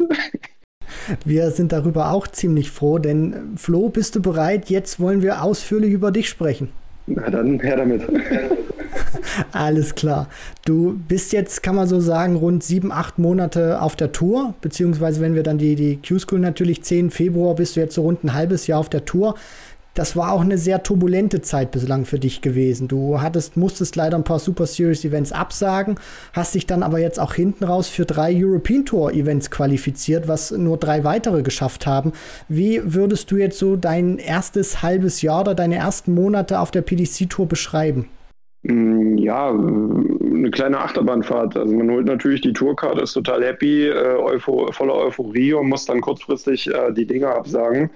[1.23, 4.69] Wir sind darüber auch ziemlich froh, denn Flo, bist du bereit?
[4.69, 6.69] Jetzt wollen wir ausführlich über dich sprechen.
[7.07, 8.01] Na dann her damit.
[9.51, 10.27] Alles klar.
[10.65, 15.21] Du bist jetzt, kann man so sagen, rund sieben, acht Monate auf der Tour, beziehungsweise
[15.21, 18.33] wenn wir dann die, die Q-School natürlich 10 Februar bist du jetzt so rund ein
[18.33, 19.35] halbes Jahr auf der Tour
[19.93, 22.87] das war auch eine sehr turbulente Zeit bislang für dich gewesen.
[22.87, 25.95] Du hattest, musstest leider ein paar Super Series Events absagen,
[26.33, 30.51] hast dich dann aber jetzt auch hinten raus für drei European Tour Events qualifiziert, was
[30.51, 32.13] nur drei weitere geschafft haben.
[32.47, 36.81] Wie würdest du jetzt so dein erstes halbes Jahr oder deine ersten Monate auf der
[36.81, 38.07] PDC Tour beschreiben?
[38.63, 41.57] Mm, ja, eine kleine Achterbahnfahrt.
[41.57, 45.85] Also man holt natürlich die Tourkarte, ist total happy, äh, Eupho voller Euphorie und muss
[45.85, 47.89] dann kurzfristig äh, die Dinge absagen.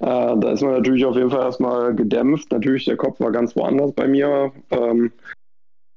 [0.00, 2.52] Äh, da ist man natürlich auf jeden Fall erstmal gedämpft.
[2.52, 4.52] Natürlich, der Kopf war ganz woanders bei mir.
[4.70, 5.12] Ähm,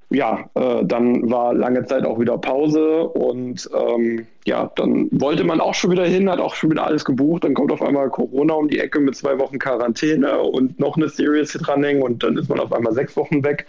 [0.09, 5.61] ja, äh, dann war lange Zeit auch wieder Pause und ähm, ja, dann wollte man
[5.61, 7.45] auch schon wieder hin, hat auch schon wieder alles gebucht.
[7.45, 11.07] Dann kommt auf einmal Corona um die Ecke mit zwei Wochen Quarantäne und noch eine
[11.07, 13.67] Series dranhängen und dann ist man auf einmal sechs Wochen weg.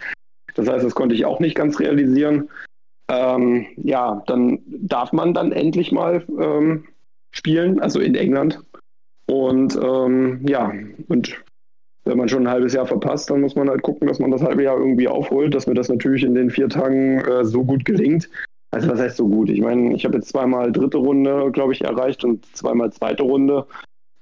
[0.55, 2.49] Das heißt, das konnte ich auch nicht ganz realisieren.
[3.09, 6.83] Ähm, ja, dann darf man dann endlich mal ähm,
[7.31, 8.59] spielen, also in England.
[9.33, 10.71] Und ähm, ja,
[11.07, 11.43] und
[12.05, 14.43] wenn man schon ein halbes Jahr verpasst, dann muss man halt gucken, dass man das
[14.43, 17.83] halbe Jahr irgendwie aufholt, dass mir das natürlich in den vier Tagen äh, so gut
[17.83, 18.29] gelingt.
[18.69, 19.49] Also was heißt so gut?
[19.49, 23.65] Ich meine, ich habe jetzt zweimal dritte Runde, glaube ich, erreicht und zweimal zweite Runde.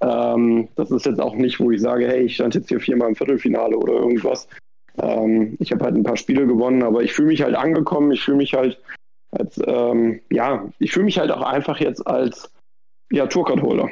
[0.01, 3.09] Ähm, das ist jetzt auch nicht, wo ich sage, hey, ich stand jetzt hier viermal
[3.09, 4.47] im Viertelfinale oder irgendwas.
[4.97, 8.13] Ähm, ich habe halt ein paar Spiele gewonnen, aber ich fühle mich halt angekommen.
[8.13, 8.79] Ich fühle mich halt
[9.31, 12.49] als, ähm, ja, ich fühle mich halt auch einfach jetzt als
[13.11, 13.89] ja, Tourcard-Holder.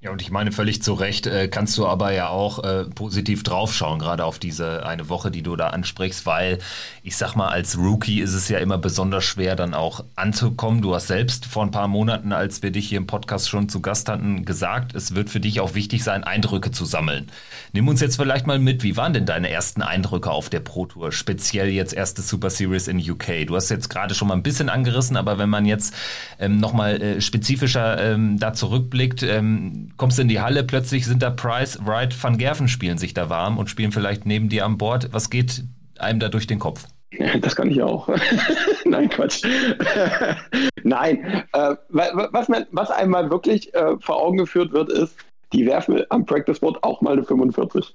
[0.00, 3.42] Ja, und ich meine, völlig zu Recht äh, kannst du aber ja auch äh, positiv
[3.42, 6.58] draufschauen, gerade auf diese eine Woche, die du da ansprichst, weil
[7.02, 10.82] ich sag mal, als Rookie ist es ja immer besonders schwer, dann auch anzukommen.
[10.82, 13.80] Du hast selbst vor ein paar Monaten, als wir dich hier im Podcast schon zu
[13.80, 17.26] Gast hatten, gesagt, es wird für dich auch wichtig sein, Eindrücke zu sammeln.
[17.72, 20.86] Nimm uns jetzt vielleicht mal mit, wie waren denn deine ersten Eindrücke auf der Pro
[20.86, 23.48] Tour, speziell jetzt erste Super Series in UK?
[23.48, 25.92] Du hast jetzt gerade schon mal ein bisschen angerissen, aber wenn man jetzt
[26.38, 31.30] ähm, nochmal äh, spezifischer ähm, da zurückblickt, ähm, kommst in die Halle, plötzlich sind da
[31.30, 35.08] Price, Wright, Van Gerven spielen sich da warm und spielen vielleicht neben dir an Bord.
[35.12, 35.64] Was geht
[35.98, 36.86] einem da durch den Kopf?
[37.40, 38.08] Das kann ich auch.
[38.84, 39.42] Nein, Quatsch.
[40.82, 45.16] Nein, äh, was, man, was einmal wirklich äh, vor Augen geführt wird, ist,
[45.52, 47.94] die werfen am Practice Board auch mal eine 45.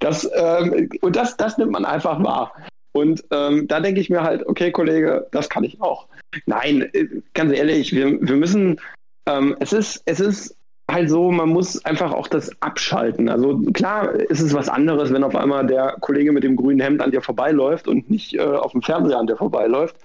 [0.00, 2.52] Das, ähm, und das, das nimmt man einfach wahr.
[2.92, 6.08] Und ähm, da denke ich mir halt, okay, Kollege, das kann ich auch.
[6.46, 8.80] Nein, äh, ganz ehrlich, wir, wir müssen,
[9.26, 10.56] ähm, es, ist, es ist
[10.90, 13.28] halt so, man muss einfach auch das abschalten.
[13.28, 17.02] Also klar ist es was anderes, wenn auf einmal der Kollege mit dem grünen Hemd
[17.02, 19.96] an dir vorbeiläuft und nicht äh, auf dem Fernseher an dir vorbeiläuft.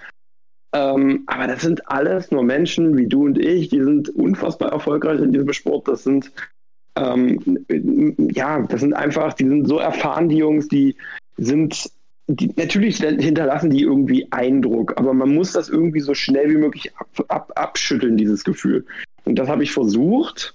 [0.76, 5.22] Ähm, aber das sind alles nur Menschen wie du und ich, die sind unfassbar erfolgreich
[5.22, 5.88] in diesem Sport.
[5.88, 6.32] Das sind
[6.96, 7.66] ähm,
[8.34, 10.96] ja, das sind einfach, die sind so erfahren, die Jungs, die
[11.38, 11.90] sind
[12.28, 16.96] die, natürlich hinterlassen die irgendwie Eindruck, aber man muss das irgendwie so schnell wie möglich
[16.98, 18.86] ab, ab, abschütteln, dieses Gefühl.
[19.26, 20.54] Und das habe ich versucht.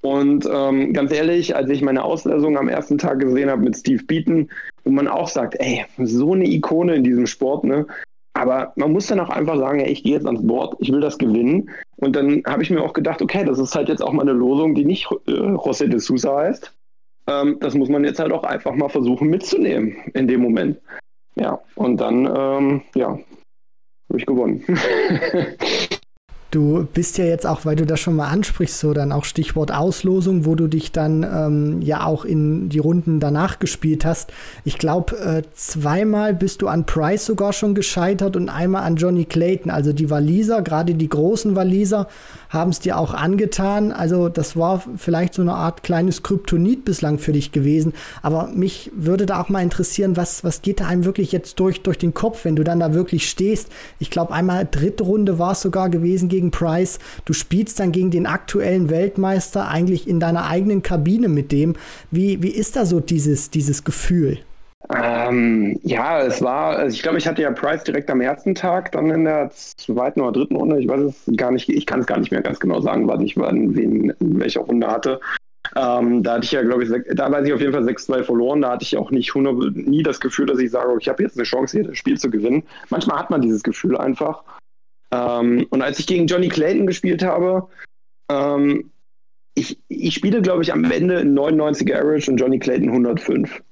[0.00, 4.04] Und ähm, ganz ehrlich, als ich meine Auslesung am ersten Tag gesehen habe mit Steve
[4.04, 4.48] Beaton,
[4.84, 7.86] wo man auch sagt, ey, so eine Ikone in diesem Sport, ne?
[8.34, 11.00] Aber man muss dann auch einfach sagen, ey, ich gehe jetzt ans Board, ich will
[11.00, 11.70] das gewinnen.
[11.96, 14.32] Und dann habe ich mir auch gedacht, okay, das ist halt jetzt auch mal eine
[14.32, 16.72] Losung, die nicht äh, José de Sousa heißt.
[17.26, 20.80] Ähm, das muss man jetzt halt auch einfach mal versuchen mitzunehmen in dem Moment.
[21.34, 23.18] Ja, und dann, ähm, ja,
[24.08, 24.64] habe ich gewonnen.
[26.50, 29.70] Du bist ja jetzt auch, weil du das schon mal ansprichst, so dann auch Stichwort
[29.70, 34.32] Auslosung, wo du dich dann ähm, ja auch in die Runden danach gespielt hast.
[34.64, 39.26] Ich glaube, äh, zweimal bist du an Price sogar schon gescheitert und einmal an Johnny
[39.26, 39.70] Clayton.
[39.70, 42.08] Also die Waliser, gerade die großen Waliser,
[42.48, 43.92] haben es dir auch angetan.
[43.92, 47.92] Also das war vielleicht so eine Art kleines Kryptonit bislang für dich gewesen.
[48.22, 51.82] Aber mich würde da auch mal interessieren, was, was geht da einem wirklich jetzt durch,
[51.82, 53.68] durch den Kopf, wenn du dann da wirklich stehst.
[53.98, 56.98] Ich glaube, einmal dritte Runde war es sogar gewesen gegen Price.
[57.24, 61.74] Du spielst dann gegen den aktuellen Weltmeister eigentlich in deiner eigenen Kabine mit dem.
[62.10, 64.38] Wie, wie ist da so dieses, dieses Gefühl?
[64.94, 68.92] Ähm, ja, es war, also ich glaube, ich hatte ja Price direkt am ersten Tag,
[68.92, 72.06] dann in der zweiten oder dritten Runde, ich weiß es gar nicht, ich kann es
[72.06, 75.20] gar nicht mehr ganz genau sagen, wann ich wann, wen, in welcher Runde hatte.
[75.76, 78.62] Ähm, da hatte ich ja, glaube ich, da weiß ich auf jeden Fall 6-2 verloren.
[78.62, 81.36] Da hatte ich auch nicht 100, nie das Gefühl, dass ich sage, ich habe jetzt
[81.36, 82.62] eine Chance, hier das Spiel zu gewinnen.
[82.88, 84.42] Manchmal hat man dieses Gefühl einfach.
[85.10, 87.68] Ähm, und als ich gegen Johnny Clayton gespielt habe,
[88.30, 88.90] ähm,
[89.54, 93.62] ich, ich spiele, glaube ich, am Ende 99er Average und Johnny Clayton 105.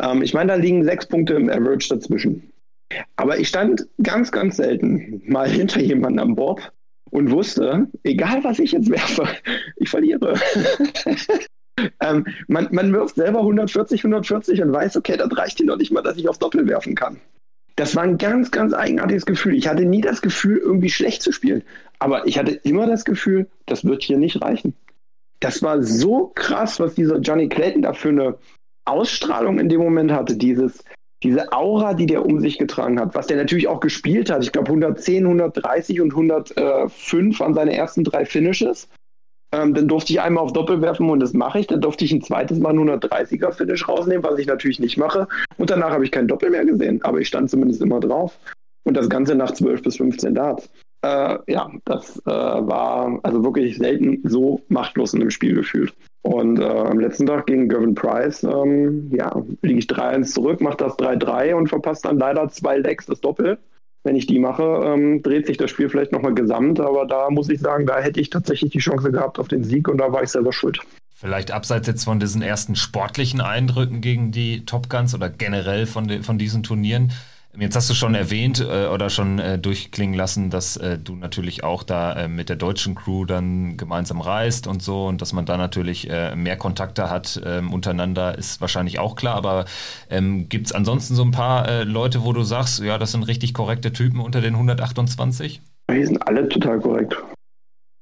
[0.00, 2.52] Ähm, ich meine, da liegen sechs Punkte im Average dazwischen.
[3.16, 6.72] Aber ich stand ganz, ganz selten mal hinter jemandem am Board
[7.10, 9.28] und wusste, egal was ich jetzt werfe,
[9.76, 10.38] ich verliere.
[12.02, 15.92] ähm, man, man wirft selber 140, 140 und weiß, okay, das reicht hier noch nicht
[15.92, 17.20] mal, dass ich auf Doppel werfen kann.
[17.76, 19.54] Das war ein ganz, ganz eigenartiges Gefühl.
[19.54, 21.62] Ich hatte nie das Gefühl, irgendwie schlecht zu spielen.
[21.98, 24.74] Aber ich hatte immer das Gefühl, das wird hier nicht reichen.
[25.40, 28.36] Das war so krass, was dieser Johnny Clayton da für eine
[28.84, 30.84] Ausstrahlung in dem Moment hatte, dieses,
[31.22, 34.42] diese Aura, die der um sich getragen hat, was der natürlich auch gespielt hat.
[34.42, 38.88] Ich glaube 110, 130 und 105 waren seine ersten drei Finishes.
[39.52, 41.66] Ähm, dann durfte ich einmal auf Doppel werfen und das mache ich.
[41.66, 45.26] Dann durfte ich ein zweites Mal einen 130er Finish rausnehmen, was ich natürlich nicht mache.
[45.56, 48.38] Und danach habe ich kein Doppel mehr gesehen, aber ich stand zumindest immer drauf.
[48.84, 50.70] Und das Ganze nach 12 bis 15 Darts.
[51.02, 55.94] Äh, ja, das äh, war also wirklich selten so machtlos in dem Spiel gefühlt.
[56.22, 60.76] Und äh, am letzten Tag gegen Gavin Price, ähm, ja, liege ich 3-1 zurück, mache
[60.76, 63.58] das 3-3 und verpasse dann leider zwei Lecks das Doppel.
[64.02, 67.50] Wenn ich die mache, ähm, dreht sich das Spiel vielleicht nochmal gesamt, aber da muss
[67.50, 70.22] ich sagen, da hätte ich tatsächlich die Chance gehabt auf den Sieg und da war
[70.22, 70.80] ich selber schuld.
[71.14, 76.08] Vielleicht abseits jetzt von diesen ersten sportlichen Eindrücken gegen die Top Guns oder generell von,
[76.08, 77.12] de, von diesen Turnieren,
[77.58, 81.64] Jetzt hast du schon erwähnt äh, oder schon äh, durchklingen lassen, dass äh, du natürlich
[81.64, 85.46] auch da äh, mit der deutschen Crew dann gemeinsam reist und so und dass man
[85.46, 89.34] da natürlich äh, mehr Kontakte hat ähm, untereinander, ist wahrscheinlich auch klar.
[89.34, 89.64] Aber
[90.10, 93.24] ähm, gibt es ansonsten so ein paar äh, Leute, wo du sagst, ja, das sind
[93.24, 95.60] richtig korrekte Typen unter den 128?
[95.90, 97.16] Die sind alle total korrekt.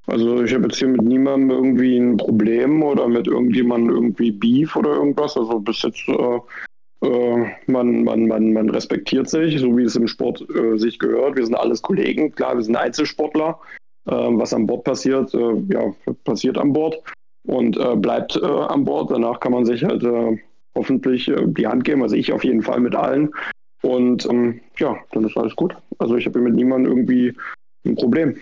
[0.08, 4.76] Also ich habe jetzt hier mit niemandem irgendwie ein Problem oder mit irgendjemandem irgendwie Beef
[4.76, 5.36] oder irgendwas.
[5.36, 6.06] Also bis jetzt
[7.02, 11.36] äh, man, man, man, man respektiert sich, so wie es im Sport äh, sich gehört.
[11.36, 12.32] Wir sind alles Kollegen.
[12.32, 13.58] Klar, wir sind Einzelsportler.
[14.06, 17.00] Äh, was an Bord passiert, äh, ja, passiert an Bord
[17.46, 19.10] und äh, bleibt äh, an Bord.
[19.10, 20.04] Danach kann man sich halt
[20.74, 22.02] hoffentlich die Hand geben.
[22.02, 23.30] Also ich auf jeden Fall mit allen.
[23.82, 25.76] Und ähm, ja, dann ist alles gut.
[25.98, 27.34] Also ich habe mit niemandem irgendwie
[27.84, 28.36] ein Problem.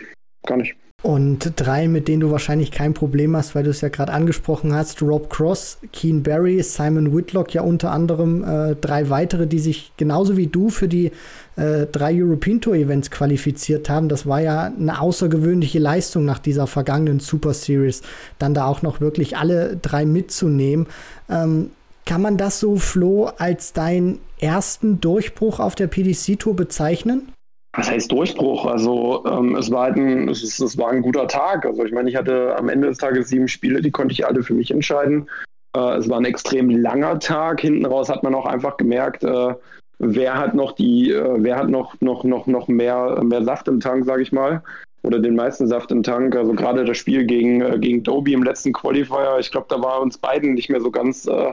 [0.46, 0.76] Gar nicht.
[1.02, 4.74] Und drei, mit denen du wahrscheinlich kein Problem hast, weil du es ja gerade angesprochen
[4.74, 9.92] hast, Rob Cross, Keen Barry, Simon Whitlock, ja unter anderem äh, drei weitere, die sich
[9.96, 11.12] genauso wie du für die
[11.54, 14.08] äh, drei European Tour Events qualifiziert haben.
[14.08, 18.02] Das war ja eine außergewöhnliche Leistung nach dieser vergangenen Super Series,
[18.40, 20.86] dann da auch noch wirklich alle drei mitzunehmen.
[21.28, 21.70] Ähm,
[22.04, 27.28] kann man das so, Flo, als deinen ersten Durchbruch auf der PDC Tour bezeichnen?
[27.76, 28.66] Was heißt Durchbruch?
[28.66, 31.66] Also ähm, es, war halt ein, es, es, war ein guter Tag.
[31.66, 34.42] Also ich meine, ich hatte am Ende des Tages sieben Spiele, die konnte ich alle
[34.42, 35.28] für mich entscheiden.
[35.76, 37.60] Äh, es war ein extrem langer Tag.
[37.60, 39.54] Hinten raus hat man auch einfach gemerkt, äh,
[39.98, 43.80] wer hat noch die, äh, wer hat noch, noch, noch, noch mehr, mehr Saft im
[43.80, 44.62] Tank, sage ich mal.
[45.02, 46.34] Oder den meisten Saft im Tank.
[46.34, 50.00] Also gerade das Spiel gegen, äh, gegen Doby im letzten Qualifier, ich glaube, da war
[50.00, 51.52] uns beiden nicht mehr so ganz, äh,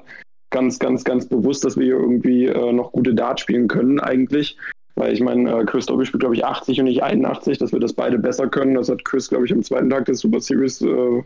[0.52, 4.58] ganz, ganz, ganz bewusst, dass wir hier irgendwie äh, noch gute Dart spielen können eigentlich.
[4.96, 7.80] Weil ich meine, äh, Chris Dobby spielt, glaube ich, 80 und nicht 81, dass wir
[7.80, 8.76] das beide besser können.
[8.76, 11.24] Das hat Chris, glaube ich, am zweiten Tag des Super Series äh,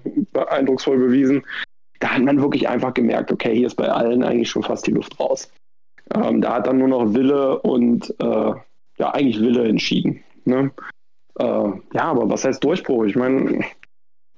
[0.49, 1.43] eindrucksvoll bewiesen.
[1.99, 4.91] Da hat man wirklich einfach gemerkt, okay, hier ist bei allen eigentlich schon fast die
[4.91, 5.51] Luft raus.
[6.13, 8.53] Ähm, da hat dann nur noch Wille und äh,
[8.97, 10.23] ja, eigentlich Wille entschieden.
[10.45, 10.71] Ne?
[11.39, 13.05] Äh, ja, aber was heißt Durchbruch?
[13.05, 13.65] Ich meine,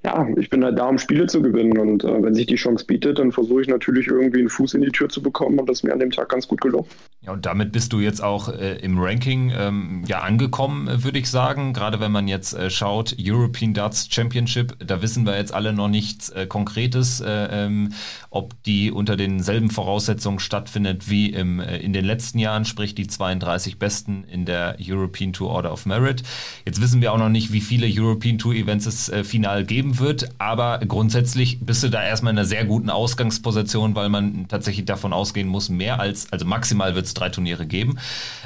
[0.02, 1.76] ja, ich bin halt da, um Spiele zu gewinnen.
[1.76, 4.80] Und äh, wenn sich die Chance bietet, dann versuche ich natürlich irgendwie einen Fuß in
[4.80, 5.58] die Tür zu bekommen.
[5.58, 6.86] Und das ist mir an dem Tag ganz gut gelungen.
[7.20, 11.18] Ja, und damit bist du jetzt auch äh, im Ranking ähm, ja angekommen, äh, würde
[11.18, 11.74] ich sagen.
[11.74, 15.88] Gerade wenn man jetzt äh, schaut, European Darts Championship, da wissen wir jetzt alle noch
[15.88, 17.92] nichts äh, Konkretes, äh, ähm,
[18.30, 23.78] ob die unter denselben Voraussetzungen stattfindet wie im, in den letzten Jahren, sprich die 32
[23.78, 26.22] Besten in der European Tour Order of Merit.
[26.64, 30.30] Jetzt wissen wir auch noch nicht, wie viele European Tour Events es final geben wird,
[30.38, 35.12] aber grundsätzlich bist du da erstmal in einer sehr guten Ausgangsposition, weil man tatsächlich davon
[35.12, 37.98] ausgehen muss, mehr als, also maximal wird es drei Turniere geben.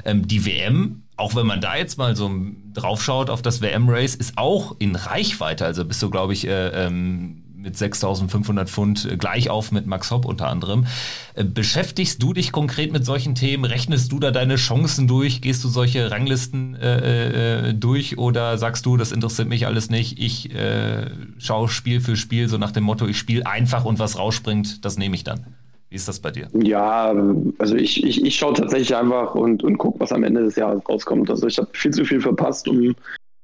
[0.04, 2.30] Ähm, die WM, auch wenn man da jetzt mal so
[2.72, 5.64] draufschaut auf das WM-Race, ist auch in Reichweite.
[5.64, 10.10] Also bist du, glaube ich, äh, ähm, mit 6.500 Pfund äh, gleich auf mit Max
[10.10, 10.86] Hopp unter anderem.
[11.34, 13.64] Äh, beschäftigst du dich konkret mit solchen Themen?
[13.64, 15.40] Rechnest du da deine Chancen durch?
[15.40, 20.20] Gehst du solche Ranglisten äh, äh, durch oder sagst du, das interessiert mich alles nicht?
[20.20, 24.18] Ich äh, schaue Spiel für Spiel so nach dem Motto, ich spiele einfach und was
[24.18, 25.46] rausspringt, das nehme ich dann.
[25.88, 26.48] Wie ist das bei dir?
[26.52, 27.14] Ja,
[27.58, 30.82] also ich, ich, ich schaue tatsächlich einfach und, und gucke, was am Ende des Jahres
[30.88, 31.30] rauskommt.
[31.30, 32.94] Also ich habe viel zu viel verpasst, um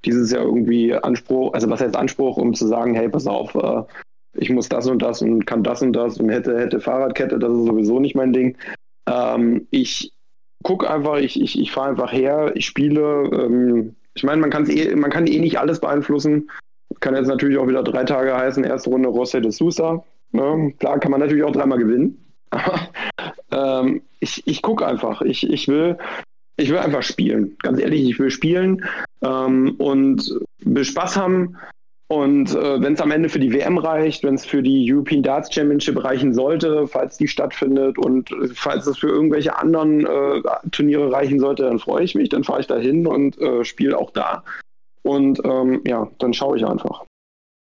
[0.04, 3.82] dieses Jahr irgendwie Anspruch, also was heißt Anspruch, um zu sagen, hey, pass auf, äh,
[4.34, 7.50] ich muss das und das und kann das und das und hätte, hätte Fahrradkette, das
[7.50, 8.56] ist sowieso nicht mein Ding.
[9.08, 10.12] Ähm, ich
[10.62, 13.28] gucke einfach, ich, ich, ich fahre einfach her, ich spiele.
[13.32, 16.50] Ähm, ich meine, man, eh, man kann eh nicht alles beeinflussen.
[17.00, 20.04] Kann jetzt natürlich auch wieder drei Tage heißen, erste Runde Rosé de Sousa.
[20.32, 20.74] Ne?
[20.78, 22.24] Klar kann man natürlich auch dreimal gewinnen
[23.52, 25.22] ähm, ich ich gucke einfach.
[25.22, 25.96] Ich, ich, will,
[26.56, 27.56] ich will einfach spielen.
[27.62, 28.84] Ganz ehrlich, ich will spielen
[29.22, 31.56] ähm, und will Spaß haben.
[32.10, 35.22] Und äh, wenn es am Ende für die WM reicht, wenn es für die European
[35.22, 40.42] Darts Championship reichen sollte, falls die stattfindet und falls es für irgendwelche anderen äh,
[40.72, 43.96] Turniere reichen sollte, dann freue ich mich, dann fahre ich da hin und äh, spiele
[43.96, 44.42] auch da.
[45.02, 47.04] Und ähm, ja, dann schaue ich einfach.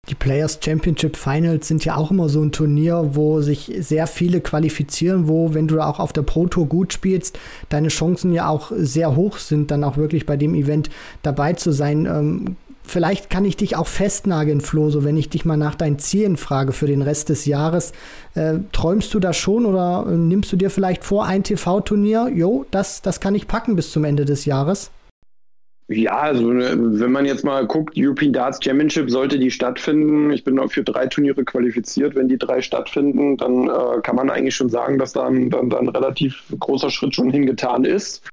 [0.08, 4.40] Die Players Championship Finals sind ja auch immer so ein Turnier, wo sich sehr viele
[4.40, 8.72] qualifizieren, wo, wenn du auch auf der Pro Tour gut spielst, deine Chancen ja auch
[8.74, 10.88] sehr hoch sind, dann auch wirklich bei dem Event
[11.22, 12.06] dabei zu sein.
[12.06, 12.56] Ähm,
[12.88, 16.37] vielleicht kann ich dich auch festnageln, Flo, so wenn ich dich mal nach deinen Zielen
[16.37, 17.92] frage für den Rest des Jahres.
[18.35, 22.31] Äh, träumst du da schon oder äh, nimmst du dir vielleicht vor, ein TV-Turnier?
[22.35, 24.90] Jo, das, das kann ich packen bis zum Ende des Jahres.
[25.90, 30.31] Ja, also ne, wenn man jetzt mal guckt, European Darts Championship sollte die stattfinden.
[30.31, 32.14] Ich bin für drei Turniere qualifiziert.
[32.14, 35.70] Wenn die drei stattfinden, dann äh, kann man eigentlich schon sagen, dass da ein, dann,
[35.70, 38.29] dann relativ großer Schritt schon hingetan ist.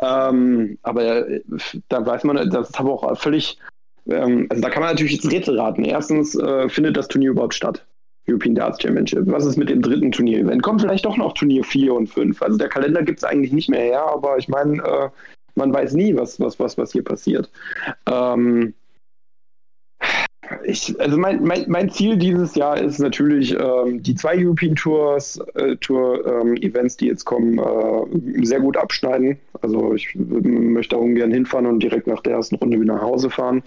[0.00, 1.42] Ähm, aber äh,
[1.88, 3.56] da weiß man, das ist aber auch völlig,
[4.08, 5.84] ähm, also da kann man natürlich jetzt Rätsel raten.
[5.84, 7.84] Erstens, äh, findet das Turnier überhaupt statt?
[8.28, 9.22] European Darts Championship.
[9.26, 10.62] Was ist mit dem dritten Turnier-Event?
[10.62, 12.42] Kommt vielleicht doch noch Turnier 4 und 5.
[12.42, 15.08] Also der Kalender gibt es eigentlich nicht mehr her, aber ich meine, äh,
[15.54, 17.50] man weiß nie, was, was, was, was hier passiert.
[18.06, 18.74] Ähm,
[20.64, 25.40] ich, also mein, mein, mein Ziel dieses Jahr ist natürlich ähm, die zwei European Tours,
[25.54, 29.38] äh, Tour ähm, Events, die jetzt kommen, äh, sehr gut abschneiden.
[29.62, 33.62] Also ich möchte ungern hinfahren und direkt nach der ersten Runde wieder nach Hause fahren.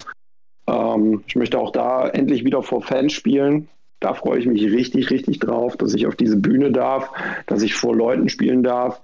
[0.70, 3.68] Ähm, ich möchte auch da endlich wieder vor Fans spielen.
[4.00, 7.12] Da freue ich mich richtig, richtig drauf, dass ich auf diese Bühne darf,
[7.48, 9.02] dass ich vor Leuten spielen darf.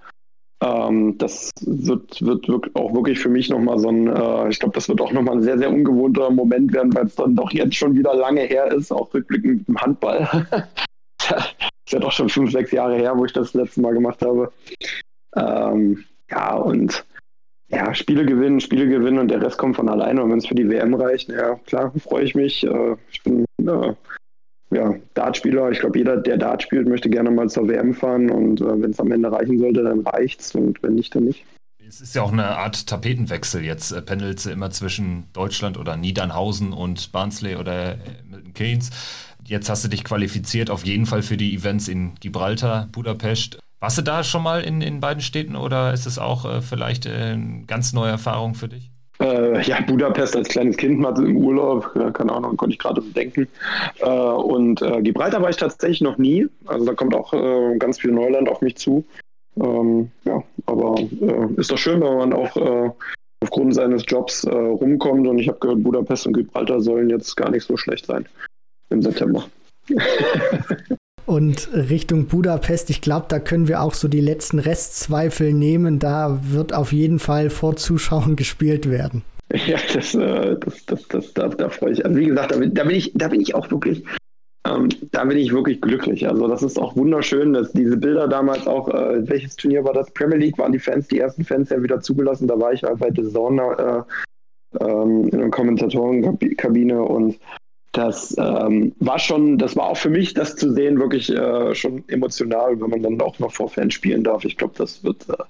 [0.64, 4.88] Ähm, das wird, wird, auch wirklich für mich nochmal so ein, äh, ich glaube, das
[4.88, 7.96] wird auch nochmal ein sehr, sehr ungewohnter Moment werden, weil es dann doch jetzt schon
[7.96, 10.48] wieder lange her ist, auch rückblickend mit dem Handball.
[11.86, 14.22] ist ja doch schon fünf, sechs Jahre her, wo ich das, das letzte Mal gemacht
[14.22, 14.52] habe.
[15.36, 17.06] Ähm, ja, und
[17.70, 20.24] ja, Spiele gewinnen, Spiele gewinnen und der Rest kommt von alleine.
[20.24, 22.66] Und wenn es für die WM reicht, ja, klar, freue ich mich.
[22.66, 23.94] Äh, ich bin äh,
[24.72, 25.72] ja, Dartspieler.
[25.72, 28.92] Ich glaube, jeder, der Dart spielt, möchte gerne mal zur WM fahren und äh, wenn
[28.92, 31.46] es am Ende reichen sollte, dann reicht's und wenn nicht, dann nicht.
[31.88, 33.64] Es ist ja auch eine Art Tapetenwechsel.
[33.64, 37.98] Jetzt äh, pendelt sie immer zwischen Deutschland oder Niedernhausen und Barnsley oder
[38.30, 38.90] Milton Keynes.
[39.48, 43.60] Jetzt hast du dich qualifiziert, auf jeden Fall für die Events in Gibraltar, Budapest.
[43.86, 47.06] Warst du da schon mal in, in beiden Städten oder ist es auch äh, vielleicht
[47.06, 48.90] äh, eine ganz neue Erfahrung für dich?
[49.20, 53.10] Äh, ja, Budapest als kleines Kind mal im Urlaub, keine Ahnung, konnte ich gerade so
[53.10, 53.48] denken.
[54.00, 56.48] Äh, und äh, Gibraltar war ich tatsächlich noch nie.
[56.66, 59.06] Also da kommt auch äh, ganz viel Neuland auf mich zu.
[59.58, 62.58] Ähm, ja, aber äh, ist doch schön, wenn man auch
[63.44, 65.28] aufgrund seines Jobs rumkommt.
[65.28, 68.26] Und ich habe gehört, Budapest und Gibraltar sollen jetzt gar nicht so schlecht sein
[68.90, 69.46] im September.
[71.26, 75.98] Und Richtung Budapest, ich glaube, da können wir auch so die letzten Restzweifel nehmen.
[75.98, 79.24] Da wird auf jeden Fall vor Zuschauern gespielt werden.
[79.54, 82.06] Ja, das, äh, das, das, das, da, da freue ich.
[82.06, 84.04] Also wie gesagt, da bin, da bin, ich, da bin ich auch wirklich,
[84.68, 86.28] ähm, da bin ich wirklich glücklich.
[86.28, 90.12] Also das ist auch wunderschön, dass diese Bilder damals auch, äh, welches Turnier war das?
[90.12, 92.48] Premier League waren die Fans, die ersten Fans ja wieder zugelassen.
[92.48, 94.06] Da war ich halt bei The Zone
[94.80, 97.40] äh, ähm, in der Kommentatorenkabine und
[97.96, 102.04] das ähm, war schon, das war auch für mich, das zu sehen, wirklich äh, schon
[102.10, 104.44] emotional, wenn man dann auch noch vor Fans spielen darf.
[104.44, 105.44] Ich glaube, das wird äh,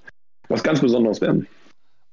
[0.48, 1.46] was ganz Besonderes werden.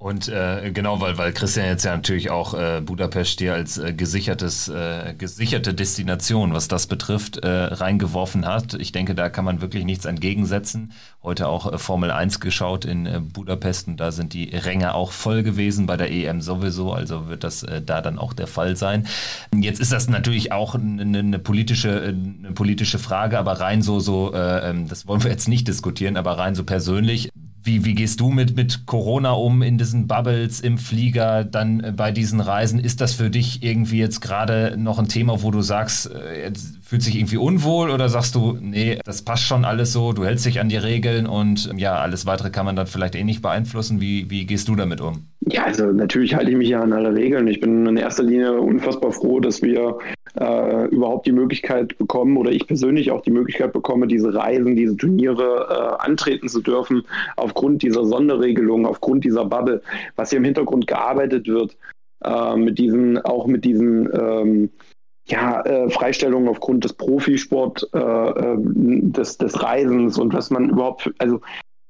[0.04, 3.94] Und äh, genau, weil, weil Christian jetzt ja natürlich auch äh, Budapest hier als äh,
[3.94, 8.74] gesichertes, äh, gesicherte Destination, was das betrifft, äh, reingeworfen hat.
[8.74, 10.92] Ich denke, da kann man wirklich nichts entgegensetzen.
[11.24, 15.14] Heute auch äh, Formel 1 geschaut in äh, Budapest und da sind die Ränge auch
[15.14, 18.76] voll gewesen, bei der EM sowieso, also wird das äh, da dann auch der Fall
[18.76, 19.08] sein.
[19.56, 24.34] Jetzt ist das natürlich auch eine, eine politische, eine politische Frage, aber rein so, so,
[24.34, 27.30] äh, ähm, das wollen wir jetzt nicht diskutieren, aber rein so persönlich
[27.64, 31.94] wie, wie gehst du mit, mit Corona um in diesen Bubbles im Flieger, dann äh,
[31.96, 32.80] bei diesen Reisen?
[32.80, 36.52] Ist das für dich irgendwie jetzt gerade noch ein Thema, wo du sagst, äh,
[36.82, 40.46] fühlt sich irgendwie unwohl oder sagst du, nee, das passt schon alles so, du hältst
[40.46, 44.02] dich an die Regeln und ja, alles weitere kann man dann vielleicht eh nicht beeinflussen.
[44.02, 45.28] Wie, wie gehst du damit um?
[45.48, 47.48] Ja, also natürlich halte ich mich ja an alle Regeln.
[47.48, 49.98] Ich bin in erster Linie unfassbar froh, dass wir
[50.40, 54.96] äh, überhaupt die Möglichkeit bekommen oder ich persönlich auch die Möglichkeit bekomme, diese Reisen, diese
[54.96, 55.68] Turniere
[56.00, 57.04] äh, antreten zu dürfen,
[57.36, 59.82] aufgrund dieser Sonderregelung, aufgrund dieser Bubble,
[60.16, 61.78] was hier im Hintergrund gearbeitet wird,
[62.24, 64.70] äh, mit diesen, auch mit diesen ähm,
[65.26, 71.12] ja, äh, Freistellungen aufgrund des Profisport, äh, äh, des, des Reisens und was man überhaupt,
[71.18, 71.40] also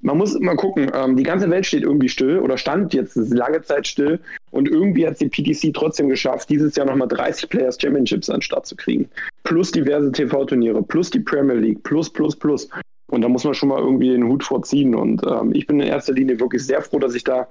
[0.04, 3.62] man muss immer gucken, ähm, die ganze Welt steht irgendwie still oder stand jetzt lange
[3.62, 8.28] Zeit still und irgendwie hat die PTC trotzdem geschafft, dieses Jahr nochmal 30 Players Championships
[8.28, 9.08] an den Start zu kriegen.
[9.44, 12.68] Plus diverse TV-Turniere, plus die Premier League, plus, plus, plus.
[13.10, 14.94] Und da muss man schon mal irgendwie den Hut vorziehen.
[14.94, 17.48] Und ähm, ich bin in erster Linie wirklich sehr froh, dass ich da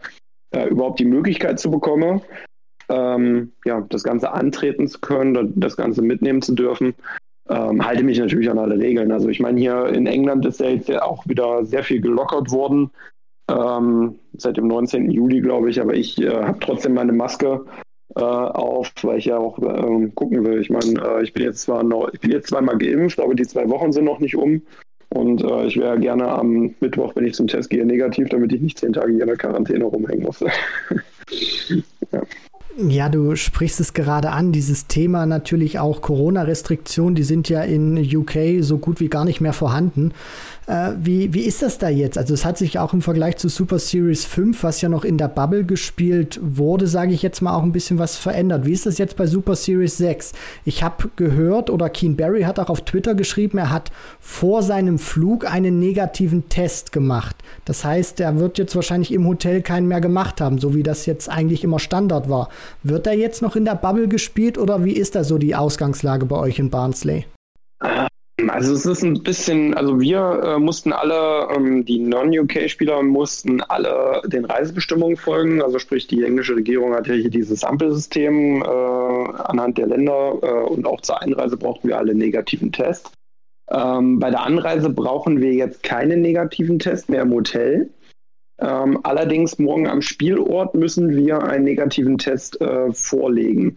[0.52, 2.22] äh, überhaupt die Möglichkeit zu bekomme,
[2.90, 6.94] ähm, ja, das Ganze antreten zu können, das Ganze mitnehmen zu dürfen
[7.50, 9.12] ähm, halte mich natürlich an alle Regeln.
[9.12, 12.52] Also ich meine, hier in England ist ja jetzt ja auch wieder sehr viel gelockert
[12.52, 12.92] worden.
[13.50, 15.12] Ähm, seit dem 19.
[15.12, 17.66] Juli, glaube ich, aber ich äh, habe trotzdem meine Maske
[18.16, 20.62] äh, auf, weil ich ja auch äh, gucken will.
[20.62, 23.46] Ich meine, äh, ich bin jetzt zwar noch, ich bin jetzt zweimal geimpft, aber die
[23.46, 24.62] zwei Wochen sind noch nicht um.
[25.10, 28.62] Und äh, ich wäre gerne am Mittwoch, wenn ich zum Test gehe, negativ, damit ich
[28.62, 30.40] nicht zehn Tage hier in der Quarantäne rumhängen muss.
[32.12, 32.22] ja.
[32.76, 37.98] Ja, du sprichst es gerade an, dieses Thema natürlich auch Corona-Restriktionen, die sind ja in
[37.98, 40.12] UK so gut wie gar nicht mehr vorhanden.
[40.68, 42.18] Äh, wie, wie ist das da jetzt?
[42.18, 45.18] Also es hat sich auch im Vergleich zu Super Series 5, was ja noch in
[45.18, 48.66] der Bubble gespielt wurde, sage ich jetzt mal, auch ein bisschen was verändert.
[48.66, 50.32] Wie ist das jetzt bei Super Series 6?
[50.64, 55.00] Ich habe gehört, oder Keen Barry hat auch auf Twitter geschrieben, er hat vor seinem
[55.00, 57.36] Flug einen negativen Test gemacht.
[57.66, 61.06] Das heißt, er wird jetzt wahrscheinlich im Hotel keinen mehr gemacht haben, so wie das
[61.06, 62.50] jetzt eigentlich immer Standard war.
[62.84, 66.26] Wird er jetzt noch in der Bubble gespielt oder wie ist da so die Ausgangslage
[66.26, 67.26] bei euch in Barnsley?
[68.48, 74.24] Also es ist ein bisschen, also wir äh, mussten alle, ähm, die Non-UK-Spieler mussten alle
[74.26, 75.62] den Reisebestimmungen folgen.
[75.62, 80.64] Also sprich, die englische Regierung hat ja hier dieses Ampelsystem äh, anhand der Länder äh,
[80.64, 83.12] und auch zur Einreise brauchten wir alle negativen Test.
[83.70, 87.92] Ähm, bei der Anreise brauchen wir jetzt keinen negativen Test mehr im Hotel.
[88.60, 93.76] Ähm, allerdings morgen am Spielort müssen wir einen negativen Test äh, vorlegen.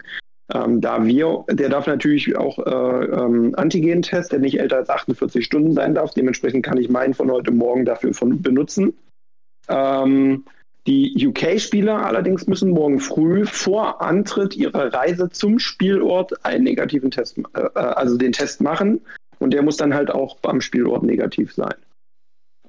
[0.53, 5.43] Ähm, da wir, der darf natürlich auch äh, ähm, Antigen-Test, der nicht älter als 48
[5.43, 6.13] Stunden sein darf.
[6.13, 8.93] Dementsprechend kann ich meinen von heute Morgen dafür von, benutzen.
[9.67, 10.45] Ähm,
[10.87, 17.37] die UK-Spieler allerdings müssen morgen früh vor Antritt ihrer Reise zum Spielort einen negativen Test,
[17.37, 19.01] äh, äh also den Test machen.
[19.39, 21.75] Und der muss dann halt auch beim Spielort negativ sein.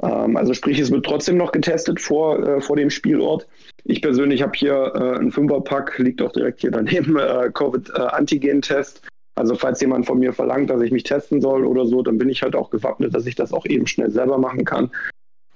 [0.03, 3.47] Ähm, also sprich, es wird trotzdem noch getestet vor, äh, vor dem Spielort.
[3.85, 9.03] Ich persönlich habe hier äh, einen Fünferpack, liegt auch direkt hier daneben, äh, Covid-Antigen-Test.
[9.35, 12.29] Also falls jemand von mir verlangt, dass ich mich testen soll oder so, dann bin
[12.29, 14.91] ich halt auch gewappnet, dass ich das auch eben schnell selber machen kann.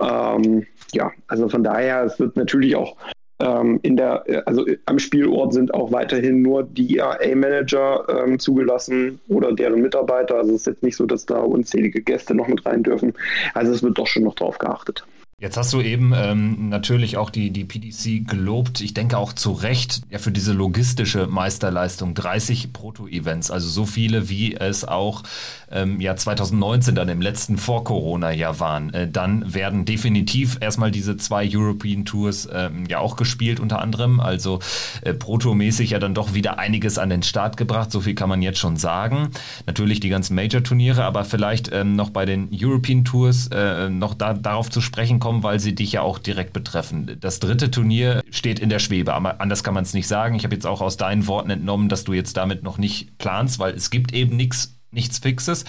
[0.01, 2.97] Ähm, ja, also von daher, es wird natürlich auch
[3.43, 9.53] ähm, in der, also am Spielort sind auch weiterhin nur die ERA-Manager ähm, zugelassen oder
[9.53, 10.37] deren Mitarbeiter.
[10.37, 13.13] Also es ist jetzt nicht so, dass da unzählige Gäste noch mit rein dürfen.
[13.55, 15.05] Also es wird doch schon noch drauf geachtet.
[15.43, 18.81] Jetzt hast du eben ähm, natürlich auch die, die PDC gelobt.
[18.81, 22.15] Ich denke auch zu Recht ja, für diese logistische Meisterleistung.
[22.15, 25.25] 30 Proto-Events, also so viele, wie es auch
[25.73, 28.95] ähm, ja 2019 dann im letzten Vor-Corona-Jahr waren.
[28.95, 34.21] Äh, dann werden definitiv erstmal diese zwei European Tours ähm, ja auch gespielt unter anderem.
[34.21, 34.61] Also
[35.03, 37.93] äh, Proto-mäßig ja dann doch wieder einiges an den Start gebracht.
[37.93, 39.31] So viel kann man jetzt schon sagen.
[39.67, 44.33] Natürlich die ganzen Major-Turniere, aber vielleicht ähm, noch bei den European Tours äh, noch da,
[44.33, 47.17] darauf zu sprechen kommen weil sie dich ja auch direkt betreffen.
[47.21, 50.35] Das dritte Turnier steht in der Schwebe, aber anders kann man es nicht sagen.
[50.35, 53.59] Ich habe jetzt auch aus deinen Worten entnommen, dass du jetzt damit noch nicht planst,
[53.59, 55.65] weil es gibt eben nichts nichts Fixes.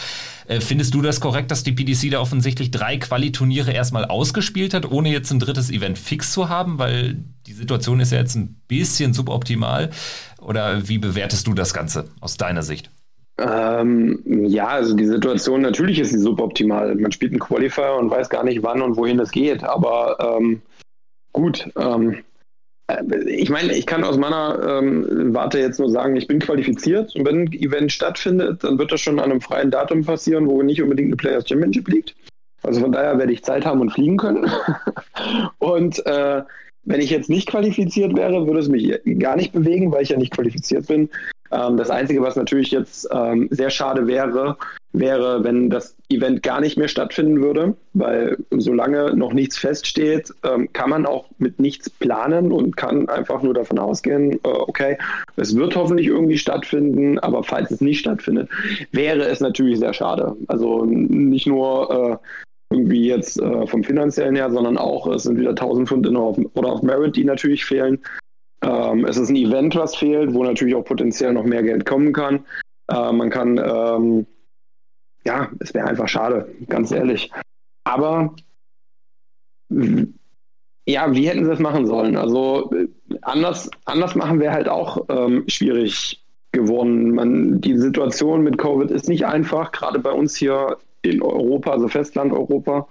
[0.47, 4.91] Äh, findest du das korrekt, dass die PDC da offensichtlich drei Quali-Turniere erstmal ausgespielt hat,
[4.91, 6.77] ohne jetzt ein drittes Event fix zu haben?
[6.77, 9.89] Weil die Situation ist ja jetzt ein bisschen suboptimal.
[10.41, 12.91] Oder wie bewertest du das Ganze aus deiner Sicht?
[13.39, 16.93] Ähm, ja, also die Situation natürlich ist sie suboptimal.
[16.95, 19.63] Man spielt einen Qualifier und weiß gar nicht, wann und wohin es geht.
[19.63, 20.61] Aber ähm,
[21.31, 22.21] gut, ähm, äh,
[23.25, 27.25] ich meine, ich kann aus meiner ähm, Warte jetzt nur sagen, ich bin qualifiziert und
[27.25, 30.81] wenn ein Event stattfindet, dann wird das schon an einem freien Datum passieren, wo nicht
[30.81, 32.15] unbedingt eine Players Championship liegt.
[32.61, 34.49] Also von daher werde ich Zeit haben und fliegen können.
[35.59, 36.43] und äh,
[36.85, 40.17] wenn ich jetzt nicht qualifiziert wäre, würde es mich gar nicht bewegen, weil ich ja
[40.17, 41.09] nicht qualifiziert bin.
[41.51, 44.57] Ähm, das Einzige, was natürlich jetzt ähm, sehr schade wäre,
[44.93, 50.71] wäre, wenn das Event gar nicht mehr stattfinden würde, weil solange noch nichts feststeht, ähm,
[50.71, 54.97] kann man auch mit nichts planen und kann einfach nur davon ausgehen, äh, okay,
[55.35, 58.49] es wird hoffentlich irgendwie stattfinden, aber falls es nicht stattfindet,
[58.91, 60.35] wäre es natürlich sehr schade.
[60.47, 65.51] Also nicht nur äh, irgendwie jetzt äh, vom finanziellen her, sondern auch es sind wieder
[65.51, 67.99] 1000 Pfund in auf, oder auf Merit, die natürlich fehlen.
[68.63, 72.13] Ähm, es ist ein Event, was fehlt, wo natürlich auch potenziell noch mehr Geld kommen
[72.13, 72.45] kann.
[72.91, 74.25] Äh, man kann, ähm,
[75.25, 77.31] ja, es wäre einfach schade, ganz ehrlich.
[77.85, 78.35] Aber
[80.85, 82.17] ja, wie hätten sie das machen sollen?
[82.17, 82.71] Also
[83.21, 87.11] anders, anders machen wäre halt auch ähm, schwierig geworden.
[87.11, 91.87] Man, die Situation mit Covid ist nicht einfach, gerade bei uns hier in Europa, also
[91.87, 92.87] Festland-Europa.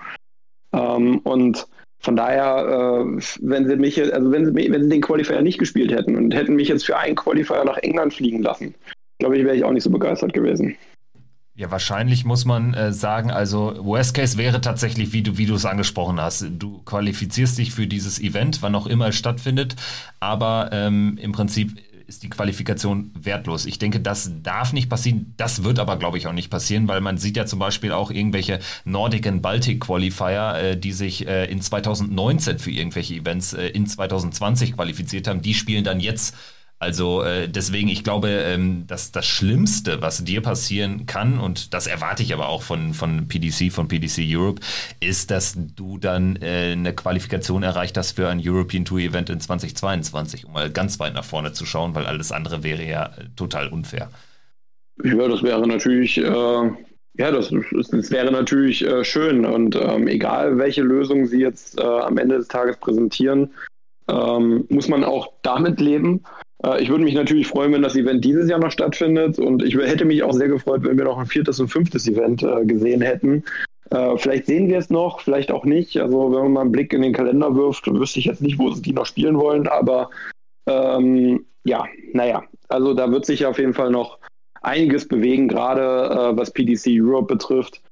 [0.73, 1.67] Ähm, und
[2.01, 5.93] von daher, äh, wenn sie mich, also wenn sie, wenn sie den Qualifier nicht gespielt
[5.93, 8.75] hätten und hätten mich jetzt für einen Qualifier nach England fliegen lassen,
[9.19, 10.77] glaube ich, wäre ich auch nicht so begeistert gewesen.
[11.55, 15.55] Ja, wahrscheinlich muss man äh, sagen, also Worst Case wäre tatsächlich, wie du, wie du
[15.55, 16.47] es angesprochen hast.
[16.51, 19.77] Du qualifizierst dich für dieses Event, wann auch immer es stattfindet,
[20.19, 23.67] aber ähm, im Prinzip ist die Qualifikation wertlos.
[23.67, 25.35] Ich denke, das darf nicht passieren.
[25.37, 28.11] Das wird aber, glaube ich, auch nicht passieren, weil man sieht ja zum Beispiel auch
[28.11, 33.69] irgendwelche Nordic and Baltic Qualifier, äh, die sich äh, in 2019 für irgendwelche Events äh,
[33.69, 35.43] in 2020 qualifiziert haben.
[35.43, 36.35] Die spielen dann jetzt
[36.83, 41.87] also äh, deswegen, ich glaube, ähm, dass das Schlimmste, was dir passieren kann, und das
[41.87, 44.61] erwarte ich aber auch von, von PDC, von PDC Europe,
[44.99, 49.39] ist, dass du dann äh, eine Qualifikation erreicht hast für ein European Tour Event in
[49.39, 53.27] 2022, um mal ganz weit nach vorne zu schauen, weil alles andere wäre ja äh,
[53.37, 54.11] total unfair.
[55.05, 57.55] Ja, das wäre natürlich, äh, ja, das,
[57.93, 62.39] das, wäre natürlich äh, schön und ähm, egal welche Lösung sie jetzt äh, am Ende
[62.39, 63.51] des Tages präsentieren,
[64.09, 66.25] ähm, muss man auch damit leben.
[66.65, 69.77] Äh, ich würde mich natürlich freuen, wenn das Event dieses Jahr noch stattfindet und ich
[69.77, 73.01] hätte mich auch sehr gefreut, wenn wir noch ein viertes und fünftes Event äh, gesehen
[73.01, 73.45] hätten.
[73.91, 75.97] Äh, vielleicht sehen wir es noch, vielleicht auch nicht.
[75.99, 78.71] Also wenn man mal einen Blick in den Kalender wirft, wüsste ich jetzt nicht, wo
[78.71, 80.11] sie die noch spielen wollen, aber
[80.67, 84.19] ähm, ja, naja, also da wird sich auf jeden Fall noch
[84.63, 87.83] einiges bewegen, gerade äh, was PDC Europe betrifft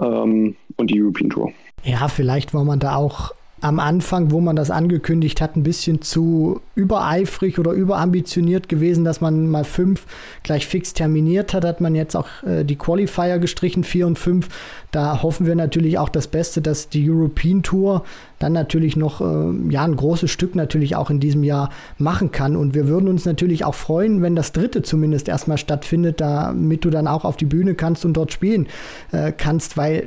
[0.00, 1.52] ähm, und die European Tour.
[1.84, 3.32] Ja, vielleicht war man da auch
[3.66, 9.20] am Anfang, wo man das angekündigt hat, ein bisschen zu übereifrig oder überambitioniert gewesen, dass
[9.20, 10.06] man mal fünf
[10.44, 14.48] gleich fix terminiert hat, hat man jetzt auch äh, die Qualifier gestrichen, vier und fünf.
[14.92, 18.04] Da hoffen wir natürlich auch das Beste, dass die European Tour
[18.38, 22.54] dann natürlich noch äh, ja, ein großes Stück natürlich auch in diesem Jahr machen kann.
[22.54, 26.90] Und wir würden uns natürlich auch freuen, wenn das dritte zumindest erstmal stattfindet, damit du
[26.90, 28.68] dann auch auf die Bühne kannst und dort spielen
[29.10, 30.06] äh, kannst, weil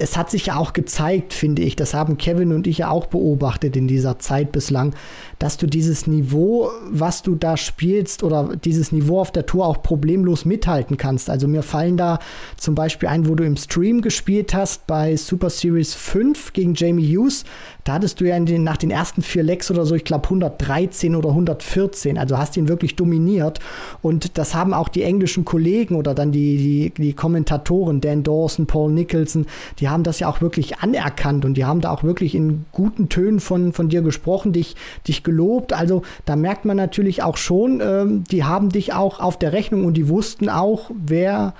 [0.00, 3.06] es hat sich ja auch gezeigt, finde ich, das haben Kevin und ich ja auch
[3.06, 4.94] beobachtet in dieser Zeit bislang,
[5.38, 9.82] dass du dieses Niveau, was du da spielst oder dieses Niveau auf der Tour auch
[9.82, 11.28] problemlos mithalten kannst.
[11.28, 12.18] Also mir fallen da
[12.56, 17.16] zum Beispiel ein, wo du im Stream gespielt hast bei Super Series 5 gegen Jamie
[17.16, 17.44] Hughes.
[17.84, 21.14] Da hattest du ja den, nach den ersten vier Lecks oder so, ich glaube 113
[21.14, 22.18] oder 114.
[22.18, 23.60] Also hast ihn wirklich dominiert.
[24.02, 28.66] Und das haben auch die englischen Kollegen oder dann die, die, die Kommentatoren, Dan Dawson,
[28.66, 29.46] Paul Nicholson,
[29.78, 33.08] die haben das ja auch wirklich anerkannt und die haben da auch wirklich in guten
[33.08, 34.76] Tönen von, von dir gesprochen, dich,
[35.06, 35.72] dich gelobt.
[35.72, 39.84] Also da merkt man natürlich auch schon, ähm, die haben dich auch auf der Rechnung
[39.84, 41.54] und die wussten auch, wer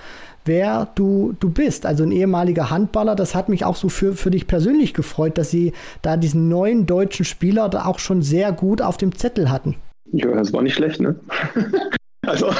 [0.44, 1.86] wer du, du bist.
[1.86, 5.50] Also ein ehemaliger Handballer, das hat mich auch so für, für dich persönlich gefreut, dass
[5.50, 5.72] sie
[6.02, 9.76] da diesen neuen deutschen Spieler da auch schon sehr gut auf dem Zettel hatten.
[10.12, 11.14] Ja, das war nicht schlecht, ne?
[12.26, 12.50] also,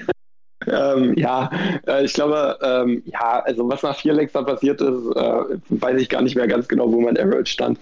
[0.66, 1.50] ähm, ja,
[1.86, 6.00] äh, ich glaube, ähm, ja, also was nach vier Lecks da passiert ist, äh, weiß
[6.00, 7.78] ich gar nicht mehr ganz genau, wo mein Average stand.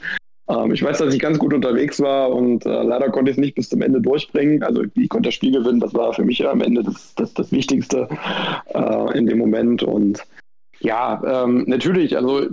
[0.53, 3.41] Ähm, ich weiß, dass ich ganz gut unterwegs war und äh, leider konnte ich es
[3.41, 4.63] nicht bis zum Ende durchbringen.
[4.63, 7.53] Also ich konnte das Spiel gewinnen, das war für mich am Ende das, das, das
[7.53, 8.09] Wichtigste
[8.75, 9.83] äh, in dem Moment.
[9.83, 10.23] Und
[10.81, 12.47] ja, ähm, natürlich, also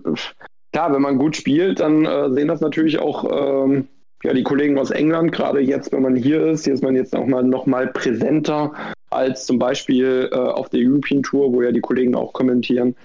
[0.72, 3.88] klar, wenn man gut spielt, dann äh, sehen das natürlich auch ähm,
[4.24, 7.16] ja, die Kollegen aus England, gerade jetzt, wenn man hier ist, hier ist man jetzt
[7.16, 8.74] auch mal noch mal präsenter
[9.10, 12.96] als zum Beispiel äh, auf der European Tour, wo ja die Kollegen auch kommentieren.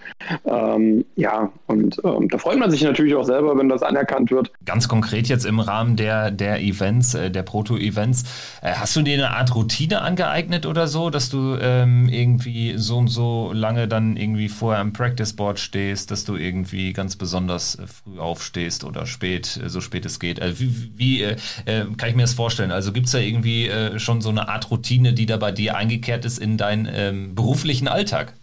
[0.44, 4.50] Ähm, ja, und ähm, da freut man sich natürlich auch selber, wenn das anerkannt wird.
[4.66, 8.24] Ganz konkret jetzt im Rahmen der, der Events, äh, der Proto-Events,
[8.62, 12.98] äh, hast du dir eine Art Routine angeeignet oder so, dass du ähm, irgendwie so
[12.98, 17.86] und so lange dann irgendwie vorher am Practice-Board stehst, dass du irgendwie ganz besonders äh,
[17.86, 20.40] früh aufstehst oder spät, äh, so spät es geht?
[20.58, 22.70] Wie, wie kann ich mir das vorstellen?
[22.70, 25.93] Also gibt es da irgendwie schon so eine Art Routine, die da bei dir eingeht?
[25.94, 28.34] Eingekehrt ist in deinen ähm, beruflichen Alltag?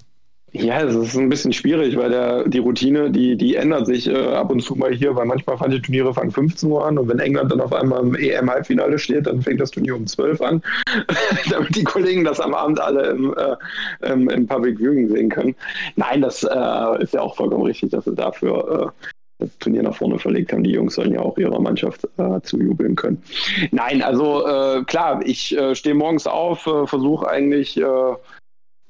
[0.54, 4.34] Ja, es ist ein bisschen schwierig, weil der, die Routine, die, die ändert sich äh,
[4.34, 7.08] ab und zu mal hier, weil manchmal fangen die Turniere fangen 15 Uhr an und
[7.08, 10.62] wenn England dann auf einmal im EM-Halbfinale steht, dann fängt das Turnier um 12 an,
[11.50, 15.56] damit die Kollegen das am Abend alle im, äh, im, im, Public Viewing sehen können.
[15.96, 19.06] Nein, das äh, ist ja auch vollkommen richtig, dass sie dafür äh,
[19.42, 20.64] das Turnier nach vorne verlegt haben.
[20.64, 23.22] Die Jungs sollen ja auch ihrer Mannschaft äh, zujubeln können.
[23.72, 28.16] Nein, also äh, klar, ich äh, stehe morgens auf, äh, versuche eigentlich äh,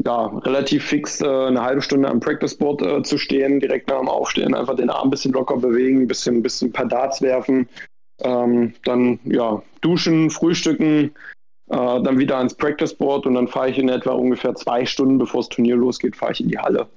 [0.03, 4.09] ja, relativ fix äh, eine halbe Stunde am Practice Board zu stehen, direkt nach dem
[4.09, 7.67] Aufstehen, einfach den Arm ein bisschen locker bewegen, ein bisschen, bisschen ein paar Darts werfen,
[8.21, 11.11] ähm, dann ja, duschen, frühstücken,
[11.71, 15.39] dann wieder ans Practice Board und dann fahre ich in etwa ungefähr zwei Stunden, bevor
[15.39, 16.87] das Turnier losgeht, fahre ich in die Halle.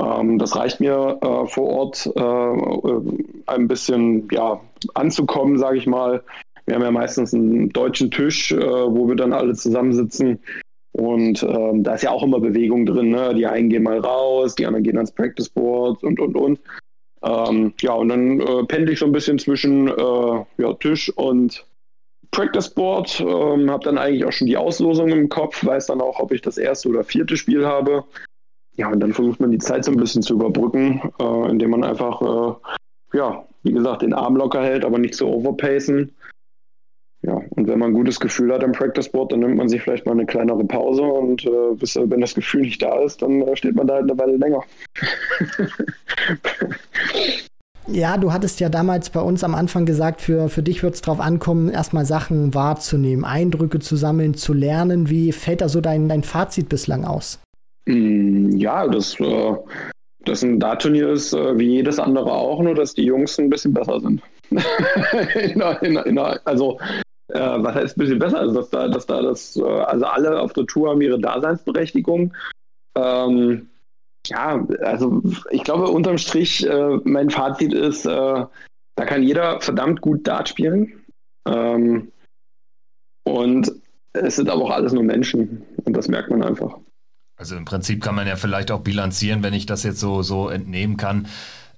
[0.00, 3.00] Ähm, das reicht mir äh, vor Ort äh, äh,
[3.46, 4.60] ein bisschen ja,
[4.94, 6.22] anzukommen, sage ich mal.
[6.66, 10.38] Wir haben ja meistens einen deutschen Tisch, äh, wo wir dann alle zusammensitzen.
[10.92, 13.10] Und ähm, da ist ja auch immer Bewegung drin.
[13.10, 13.34] Ne?
[13.34, 16.60] Die einen gehen mal raus, die anderen gehen ans Practice Board und, und, und.
[17.22, 21.64] Ähm, ja, und dann äh, pendle ich so ein bisschen zwischen äh, ja, Tisch und
[22.30, 23.20] Practice Board.
[23.20, 26.42] Ähm, habe dann eigentlich auch schon die Auslosung im Kopf, weiß dann auch, ob ich
[26.42, 28.04] das erste oder vierte Spiel habe.
[28.76, 31.84] Ja, und dann versucht man die Zeit so ein bisschen zu überbrücken, äh, indem man
[31.84, 36.14] einfach, äh, ja, wie gesagt, den Arm locker hält, aber nicht so overpacen.
[37.22, 39.82] Ja, und wenn man ein gutes Gefühl hat am Practice Board, dann nimmt man sich
[39.82, 43.42] vielleicht mal eine kleinere Pause und äh, bis, wenn das Gefühl nicht da ist, dann
[43.42, 44.62] äh, steht man da halt eine Weile länger.
[47.90, 51.00] Ja, du hattest ja damals bei uns am Anfang gesagt, für, für dich wird es
[51.00, 55.08] darauf ankommen, erstmal Sachen wahrzunehmen, Eindrücke zu sammeln, zu lernen.
[55.08, 57.40] Wie fällt da so dein, dein Fazit bislang aus?
[57.86, 59.54] Mm, ja, das, äh,
[60.20, 63.72] das ein Dart-Turnier ist äh, wie jedes andere auch, nur dass die Jungs ein bisschen
[63.72, 64.20] besser sind.
[64.50, 66.78] in, in, in, also,
[67.28, 68.40] äh, was heißt ein bisschen besser?
[68.40, 72.34] Also, dass da, dass da das, also alle auf der Tour haben ihre Daseinsberechtigung.
[72.96, 73.68] Ähm,
[74.28, 78.44] ja, also ich glaube, unterm Strich, äh, mein Fazit ist, äh,
[78.96, 81.04] da kann jeder verdammt gut Dart spielen.
[81.46, 82.10] Ähm,
[83.24, 83.72] und
[84.12, 85.62] es sind aber auch alles nur Menschen.
[85.84, 86.76] Und das merkt man einfach.
[87.36, 90.48] Also im Prinzip kann man ja vielleicht auch bilanzieren, wenn ich das jetzt so, so
[90.48, 91.28] entnehmen kann.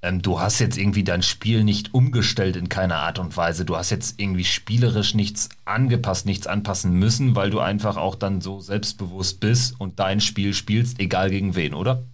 [0.02, 3.66] Ähm, du hast jetzt irgendwie dein Spiel nicht umgestellt in keiner Art und Weise.
[3.66, 8.40] Du hast jetzt irgendwie spielerisch nichts angepasst, nichts anpassen müssen, weil du einfach auch dann
[8.40, 12.04] so selbstbewusst bist und dein Spiel spielst, egal gegen wen, oder?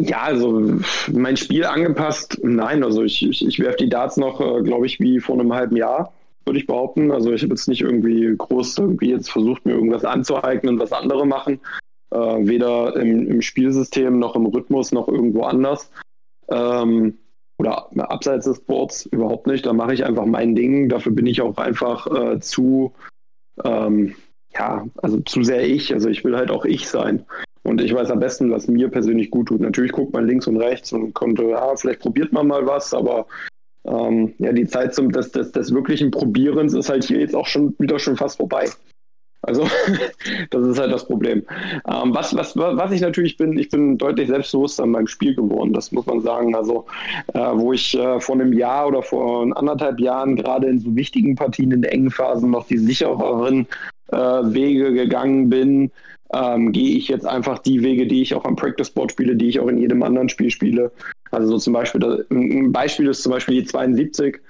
[0.00, 0.78] Ja, also
[1.12, 2.84] mein Spiel angepasst, nein.
[2.84, 5.76] Also ich, ich, ich werfe die Darts noch, äh, glaube ich, wie vor einem halben
[5.76, 6.12] Jahr,
[6.44, 7.10] würde ich behaupten.
[7.10, 11.26] Also ich habe jetzt nicht irgendwie groß irgendwie jetzt versucht, mir irgendwas anzueignen, was andere
[11.26, 11.60] machen
[12.10, 15.90] äh, weder im, im, Spielsystem noch im Rhythmus noch irgendwo anders.
[16.48, 17.18] Ähm,
[17.58, 19.66] oder abseits des Boards überhaupt nicht.
[19.66, 20.88] Da mache ich einfach mein Ding.
[20.88, 22.92] Dafür bin ich auch einfach äh, zu,
[23.64, 24.14] ähm,
[24.56, 25.92] ja, also zu sehr ich.
[25.92, 27.26] Also ich will halt auch ich sein.
[27.62, 29.60] Und ich weiß am besten, was mir persönlich gut tut.
[29.60, 33.26] Natürlich guckt man links und rechts und kommt, ja, vielleicht probiert man mal was, aber
[33.86, 37.46] ähm, ja, die Zeit zum, des, des, des wirklichen Probierens ist halt hier jetzt auch
[37.46, 38.66] schon wieder schon fast vorbei.
[39.42, 39.68] Also
[40.50, 41.44] das ist halt das Problem.
[41.86, 45.72] Ähm, was, was, was ich natürlich bin, ich bin deutlich selbstbewusster in meinem Spiel geworden,
[45.72, 46.54] das muss man sagen.
[46.54, 46.86] Also
[47.34, 51.36] äh, wo ich äh, vor einem Jahr oder vor anderthalb Jahren gerade in so wichtigen
[51.36, 53.66] Partien in engen Phasen noch die sichereren
[54.08, 55.90] äh, Wege gegangen bin,
[56.32, 59.48] ähm, gehe ich jetzt einfach die Wege, die ich auch am Practice Board spiele, die
[59.48, 60.90] ich auch in jedem anderen Spiel spiele.
[61.30, 64.40] Also so zum Beispiel, ein Beispiel ist zum Beispiel die 72.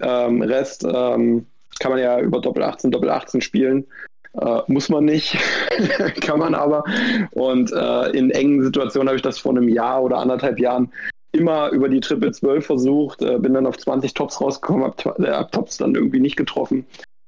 [0.00, 1.46] Ähm, Rest ähm,
[1.78, 3.86] kann man ja über Doppel 18, Doppel 18 spielen.
[4.34, 5.38] Äh, muss man nicht,
[6.20, 6.84] kann man aber.
[7.32, 10.90] Und äh, in engen Situationen habe ich das vor einem Jahr oder anderthalb Jahren
[11.32, 15.44] immer über die Triple 12 versucht, äh, bin dann auf 20 Tops rausgekommen, habe äh,
[15.52, 16.86] Tops dann irgendwie nicht getroffen.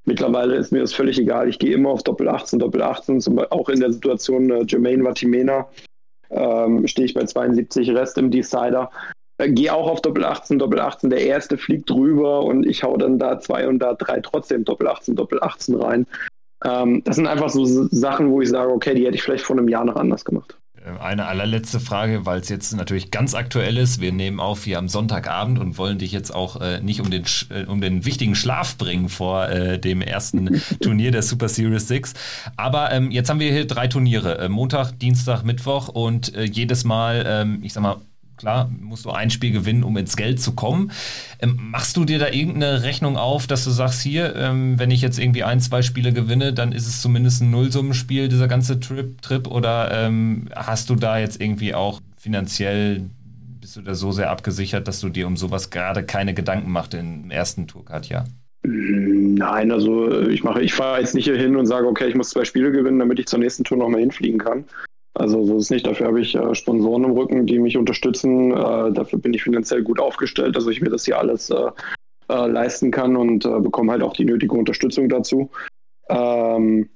[0.09, 1.51] Mittlerweile ist mir das völlig egal.
[1.51, 4.65] Ich gehe immer auf Doppel 18, Doppel 18, zum Beispiel auch in der Situation äh,
[4.67, 5.69] Jermaine Vatimena
[6.31, 8.91] ähm, stehe ich bei 72 Rest im Decider.
[9.37, 11.11] Äh, gehe auch auf Doppel 18, Doppel 18.
[11.11, 14.89] Der erste fliegt drüber und ich hau dann da zwei und da drei trotzdem Doppel
[14.89, 16.07] 18, Doppel 18 rein.
[16.65, 19.59] Ähm, das sind einfach so Sachen, wo ich sage, okay, die hätte ich vielleicht vor
[19.59, 20.58] einem Jahr noch anders gemacht.
[20.85, 24.01] Äh, eine allerletzte Frage, weil es jetzt natürlich ganz aktuell ist.
[24.01, 27.25] Wir nehmen auf hier am Sonntagabend und wollen dich jetzt auch äh, nicht um den,
[27.51, 32.15] äh, um den wichtigen Schlaf bringen vor äh, dem ersten Turnier der Super Series 6.
[32.57, 34.39] Aber ähm, jetzt haben wir hier drei Turniere.
[34.39, 37.97] Äh, Montag, Dienstag, Mittwoch und äh, jedes Mal, ähm, ich sag mal,
[38.39, 40.93] Klar, musst du ein Spiel gewinnen, um ins Geld zu kommen.
[41.41, 45.03] Ähm, machst du dir da irgendeine Rechnung auf, dass du sagst, hier, ähm, wenn ich
[45.03, 49.21] jetzt irgendwie ein, zwei Spiele gewinne, dann ist es zumindest ein Nullsummenspiel, dieser ganze Trip,
[49.21, 53.11] Trip oder ähm, hast du da jetzt irgendwie auch finanziell,
[53.61, 56.95] bist du da so sehr abgesichert, dass du dir um sowas gerade keine Gedanken machst
[56.95, 58.27] im ersten Tourcard-Jahr?
[58.63, 62.31] Nein, also ich mache, ich fahre jetzt nicht hier hin und sage, okay, ich muss
[62.31, 64.65] zwei Spiele gewinnen, damit ich zur nächsten Tour nochmal hinfliegen kann.
[65.19, 65.87] Also so ist es nicht.
[65.87, 68.53] Dafür habe ich äh, Sponsoren im Rücken, die mich unterstützen.
[68.53, 71.71] Äh, dafür bin ich finanziell gut aufgestellt, dass ich mir das hier alles äh,
[72.31, 75.51] äh leisten kann und äh, bekomme halt auch die nötige Unterstützung dazu.
[76.09, 76.89] Ähm,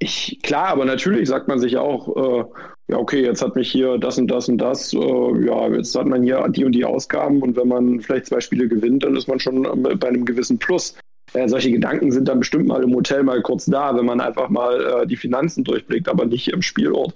[0.00, 2.44] ich, klar, aber natürlich sagt man sich auch, äh,
[2.88, 6.24] ja, okay, jetzt hat mich hier das und das und das, ja, jetzt hat man
[6.24, 9.38] hier die und die Ausgaben und wenn man vielleicht zwei Spiele gewinnt, dann ist man
[9.38, 10.96] schon bei einem gewissen Plus.
[11.34, 14.48] Äh, solche Gedanken sind dann bestimmt mal im Hotel mal kurz da, wenn man einfach
[14.48, 17.14] mal äh, die Finanzen durchblickt, aber nicht im Spielort.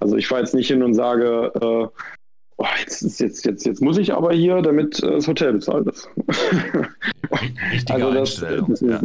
[0.00, 2.02] Also ich fahre jetzt nicht hin und sage, äh,
[2.56, 6.08] oh, jetzt, jetzt, jetzt, jetzt muss ich aber hier, damit äh, das Hotel bezahlt ist.
[7.72, 8.68] Richtige also das, Einstellung.
[8.68, 9.00] Das ja.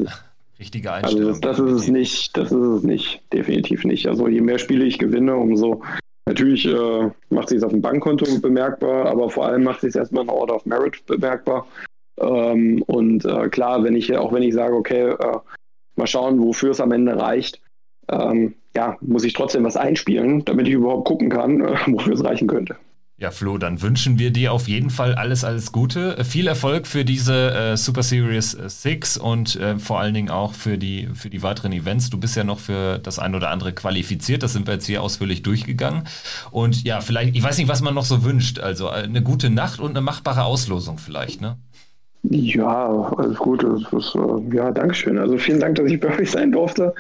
[0.59, 1.27] Richtige Einstellung.
[1.29, 4.07] Also das, das ist es nicht, das ist es nicht, definitiv nicht.
[4.07, 5.81] Also je mehr Spiele ich gewinne, umso
[6.25, 9.95] natürlich äh, macht sich es auf dem Bankkonto bemerkbar, aber vor allem macht sich es
[9.95, 11.67] erstmal in Order of Merit bemerkbar.
[12.19, 15.37] Ähm, und äh, klar, wenn ich, auch wenn ich sage, okay, äh,
[15.95, 17.59] mal schauen, wofür es am Ende reicht,
[18.09, 22.23] ähm, ja, muss ich trotzdem was einspielen, damit ich überhaupt gucken kann, äh, wofür es
[22.23, 22.75] reichen könnte.
[23.23, 26.17] Ja, Flo, dann wünschen wir dir auf jeden Fall alles, alles Gute.
[26.17, 30.53] Äh, viel Erfolg für diese äh, Super Series 6 und äh, vor allen Dingen auch
[30.53, 32.09] für die, für die weiteren Events.
[32.09, 34.41] Du bist ja noch für das ein oder andere qualifiziert.
[34.43, 36.03] Das sind wir jetzt hier ausführlich durchgegangen.
[36.49, 38.59] Und ja, vielleicht, ich weiß nicht, was man noch so wünscht.
[38.59, 41.57] Also äh, eine gute Nacht und eine machbare Auslosung vielleicht, ne?
[42.23, 43.63] Ja, alles gut.
[43.63, 45.17] Ist, äh, ja, Dankeschön.
[45.17, 46.93] Also vielen Dank, dass ich bei euch sein durfte.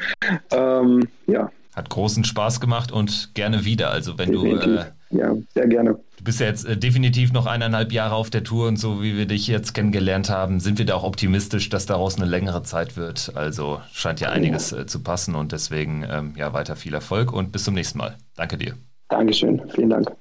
[0.51, 1.49] Ähm, ja.
[1.75, 3.89] Hat großen Spaß gemacht und gerne wieder.
[3.89, 4.63] Also wenn definitiv.
[4.63, 4.75] du.
[4.77, 4.85] Äh,
[5.17, 5.99] ja, sehr gerne.
[6.17, 9.17] Du bist ja jetzt äh, definitiv noch eineinhalb Jahre auf der Tour und so wie
[9.17, 12.97] wir dich jetzt kennengelernt haben, sind wir da auch optimistisch, dass daraus eine längere Zeit
[12.97, 13.31] wird.
[13.35, 14.79] Also scheint ja einiges ja.
[14.79, 18.17] Äh, zu passen und deswegen ähm, ja weiter viel Erfolg und bis zum nächsten Mal.
[18.35, 18.73] Danke dir.
[19.09, 19.61] Dankeschön.
[19.73, 20.11] Vielen Dank.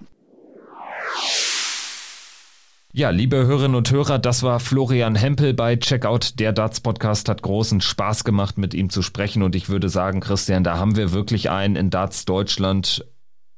[2.94, 6.38] Ja, liebe Hörerinnen und Hörer, das war Florian Hempel bei Checkout.
[6.38, 9.42] Der Darts Podcast hat großen Spaß gemacht, mit ihm zu sprechen.
[9.42, 13.06] Und ich würde sagen, Christian, da haben wir wirklich einen in Darts Deutschland,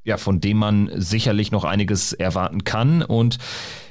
[0.04, 3.02] ja, von dem man sicherlich noch einiges erwarten kann.
[3.02, 3.38] Und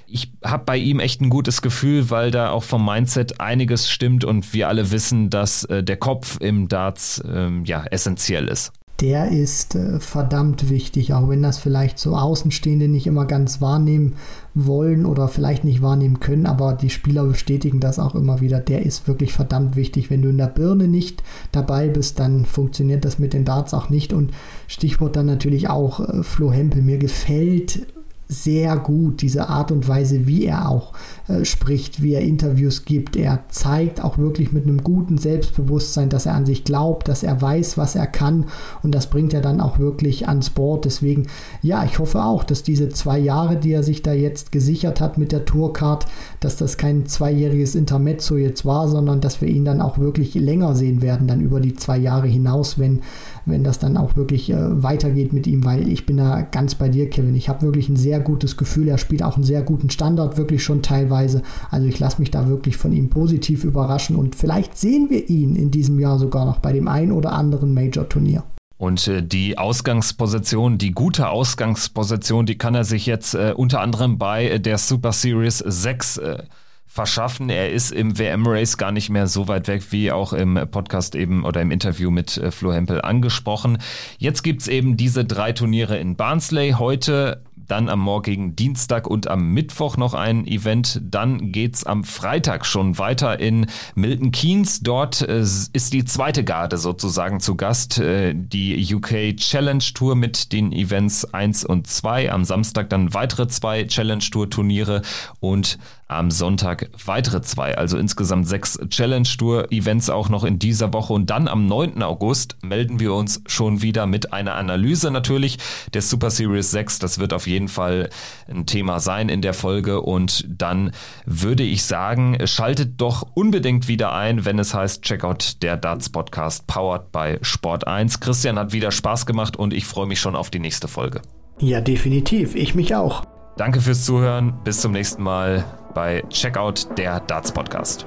[0.08, 4.24] ich habe bei ihm echt ein gutes Gefühl, weil da auch vom Mindset einiges stimmt
[4.24, 8.72] und wir alle wissen, dass äh, der Kopf im Darts ähm, ja essentiell ist
[9.04, 14.14] der ist äh, verdammt wichtig, auch wenn das vielleicht so Außenstehende nicht immer ganz wahrnehmen
[14.54, 18.62] wollen oder vielleicht nicht wahrnehmen können, aber die Spieler bestätigen das auch immer wieder.
[18.62, 20.10] Der ist wirklich verdammt wichtig.
[20.10, 23.90] Wenn du in der Birne nicht dabei bist, dann funktioniert das mit den Darts auch
[23.90, 24.14] nicht.
[24.14, 24.32] Und
[24.70, 26.82] Stichwort dann natürlich auch äh, Flo Hempel.
[26.82, 27.86] Mir gefällt
[28.34, 30.94] sehr gut, diese Art und Weise, wie er auch
[31.28, 33.16] äh, spricht, wie er Interviews gibt.
[33.16, 37.42] Er zeigt auch wirklich mit einem guten Selbstbewusstsein, dass er an sich glaubt, dass er
[37.42, 38.46] weiß, was er kann
[38.82, 40.86] und das bringt er dann auch wirklich ans Board.
[40.86, 41.28] Deswegen,
[41.62, 45.18] ja, ich hoffe auch, dass diese zwei Jahre, die er sich da jetzt gesichert hat
[45.18, 46.06] mit der Tourcard,
[46.44, 50.76] dass das kein zweijähriges Intermezzo jetzt war, sondern dass wir ihn dann auch wirklich länger
[50.76, 53.02] sehen werden, dann über die zwei Jahre hinaus, wenn
[53.46, 56.90] wenn das dann auch wirklich äh, weitergeht mit ihm, weil ich bin da ganz bei
[56.90, 57.36] dir, Kevin.
[57.36, 58.88] Ich habe wirklich ein sehr gutes Gefühl.
[58.88, 61.42] Er spielt auch einen sehr guten Standard, wirklich schon teilweise.
[61.70, 65.56] Also ich lasse mich da wirklich von ihm positiv überraschen und vielleicht sehen wir ihn
[65.56, 68.44] in diesem Jahr sogar noch bei dem ein oder anderen Major-Turnier.
[68.84, 74.18] Und äh, die Ausgangsposition, die gute Ausgangsposition, die kann er sich jetzt äh, unter anderem
[74.18, 76.44] bei der Super Series 6 äh,
[76.86, 77.50] verschaffen.
[77.50, 81.46] Er ist im WM-Race gar nicht mehr so weit weg, wie auch im Podcast eben
[81.46, 83.78] oder im Interview mit äh, Flo Hempel angesprochen.
[84.18, 86.76] Jetzt gibt's eben diese drei Turniere in Barnsley.
[86.78, 91.02] Heute dann am morgigen Dienstag und am Mittwoch noch ein Event.
[91.04, 94.82] Dann geht's am Freitag schon weiter in Milton Keynes.
[94.82, 98.00] Dort äh, ist die zweite Garde sozusagen zu Gast.
[98.00, 102.32] Äh, die UK Challenge Tour mit den Events 1 und 2.
[102.32, 105.02] Am Samstag dann weitere zwei Challenge Tour Turniere
[105.40, 105.78] und
[106.08, 111.14] am Sonntag weitere zwei, also insgesamt sechs Challenge Tour Events auch noch in dieser Woche
[111.14, 112.02] und dann am 9.
[112.04, 115.58] August melden wir uns schon wieder mit einer Analyse natürlich
[115.94, 117.00] der Super Series 6.
[117.00, 118.10] Das wird auf jeden Fall
[118.48, 120.92] ein Thema sein in der Folge und dann
[121.26, 126.68] würde ich sagen, schaltet doch unbedingt wieder ein, wenn es heißt Checkout der Darts Podcast
[126.68, 128.20] powered by Sport 1.
[128.20, 131.22] Christian hat wieder Spaß gemacht und ich freue mich schon auf die nächste Folge.
[131.60, 132.56] Ja, definitiv.
[132.56, 133.24] Ich mich auch.
[133.58, 134.54] Danke fürs Zuhören.
[134.64, 138.06] Bis zum nächsten Mal bei Checkout der Darts Podcast.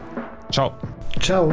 [0.51, 0.72] Ciao.
[1.20, 1.53] Ciao.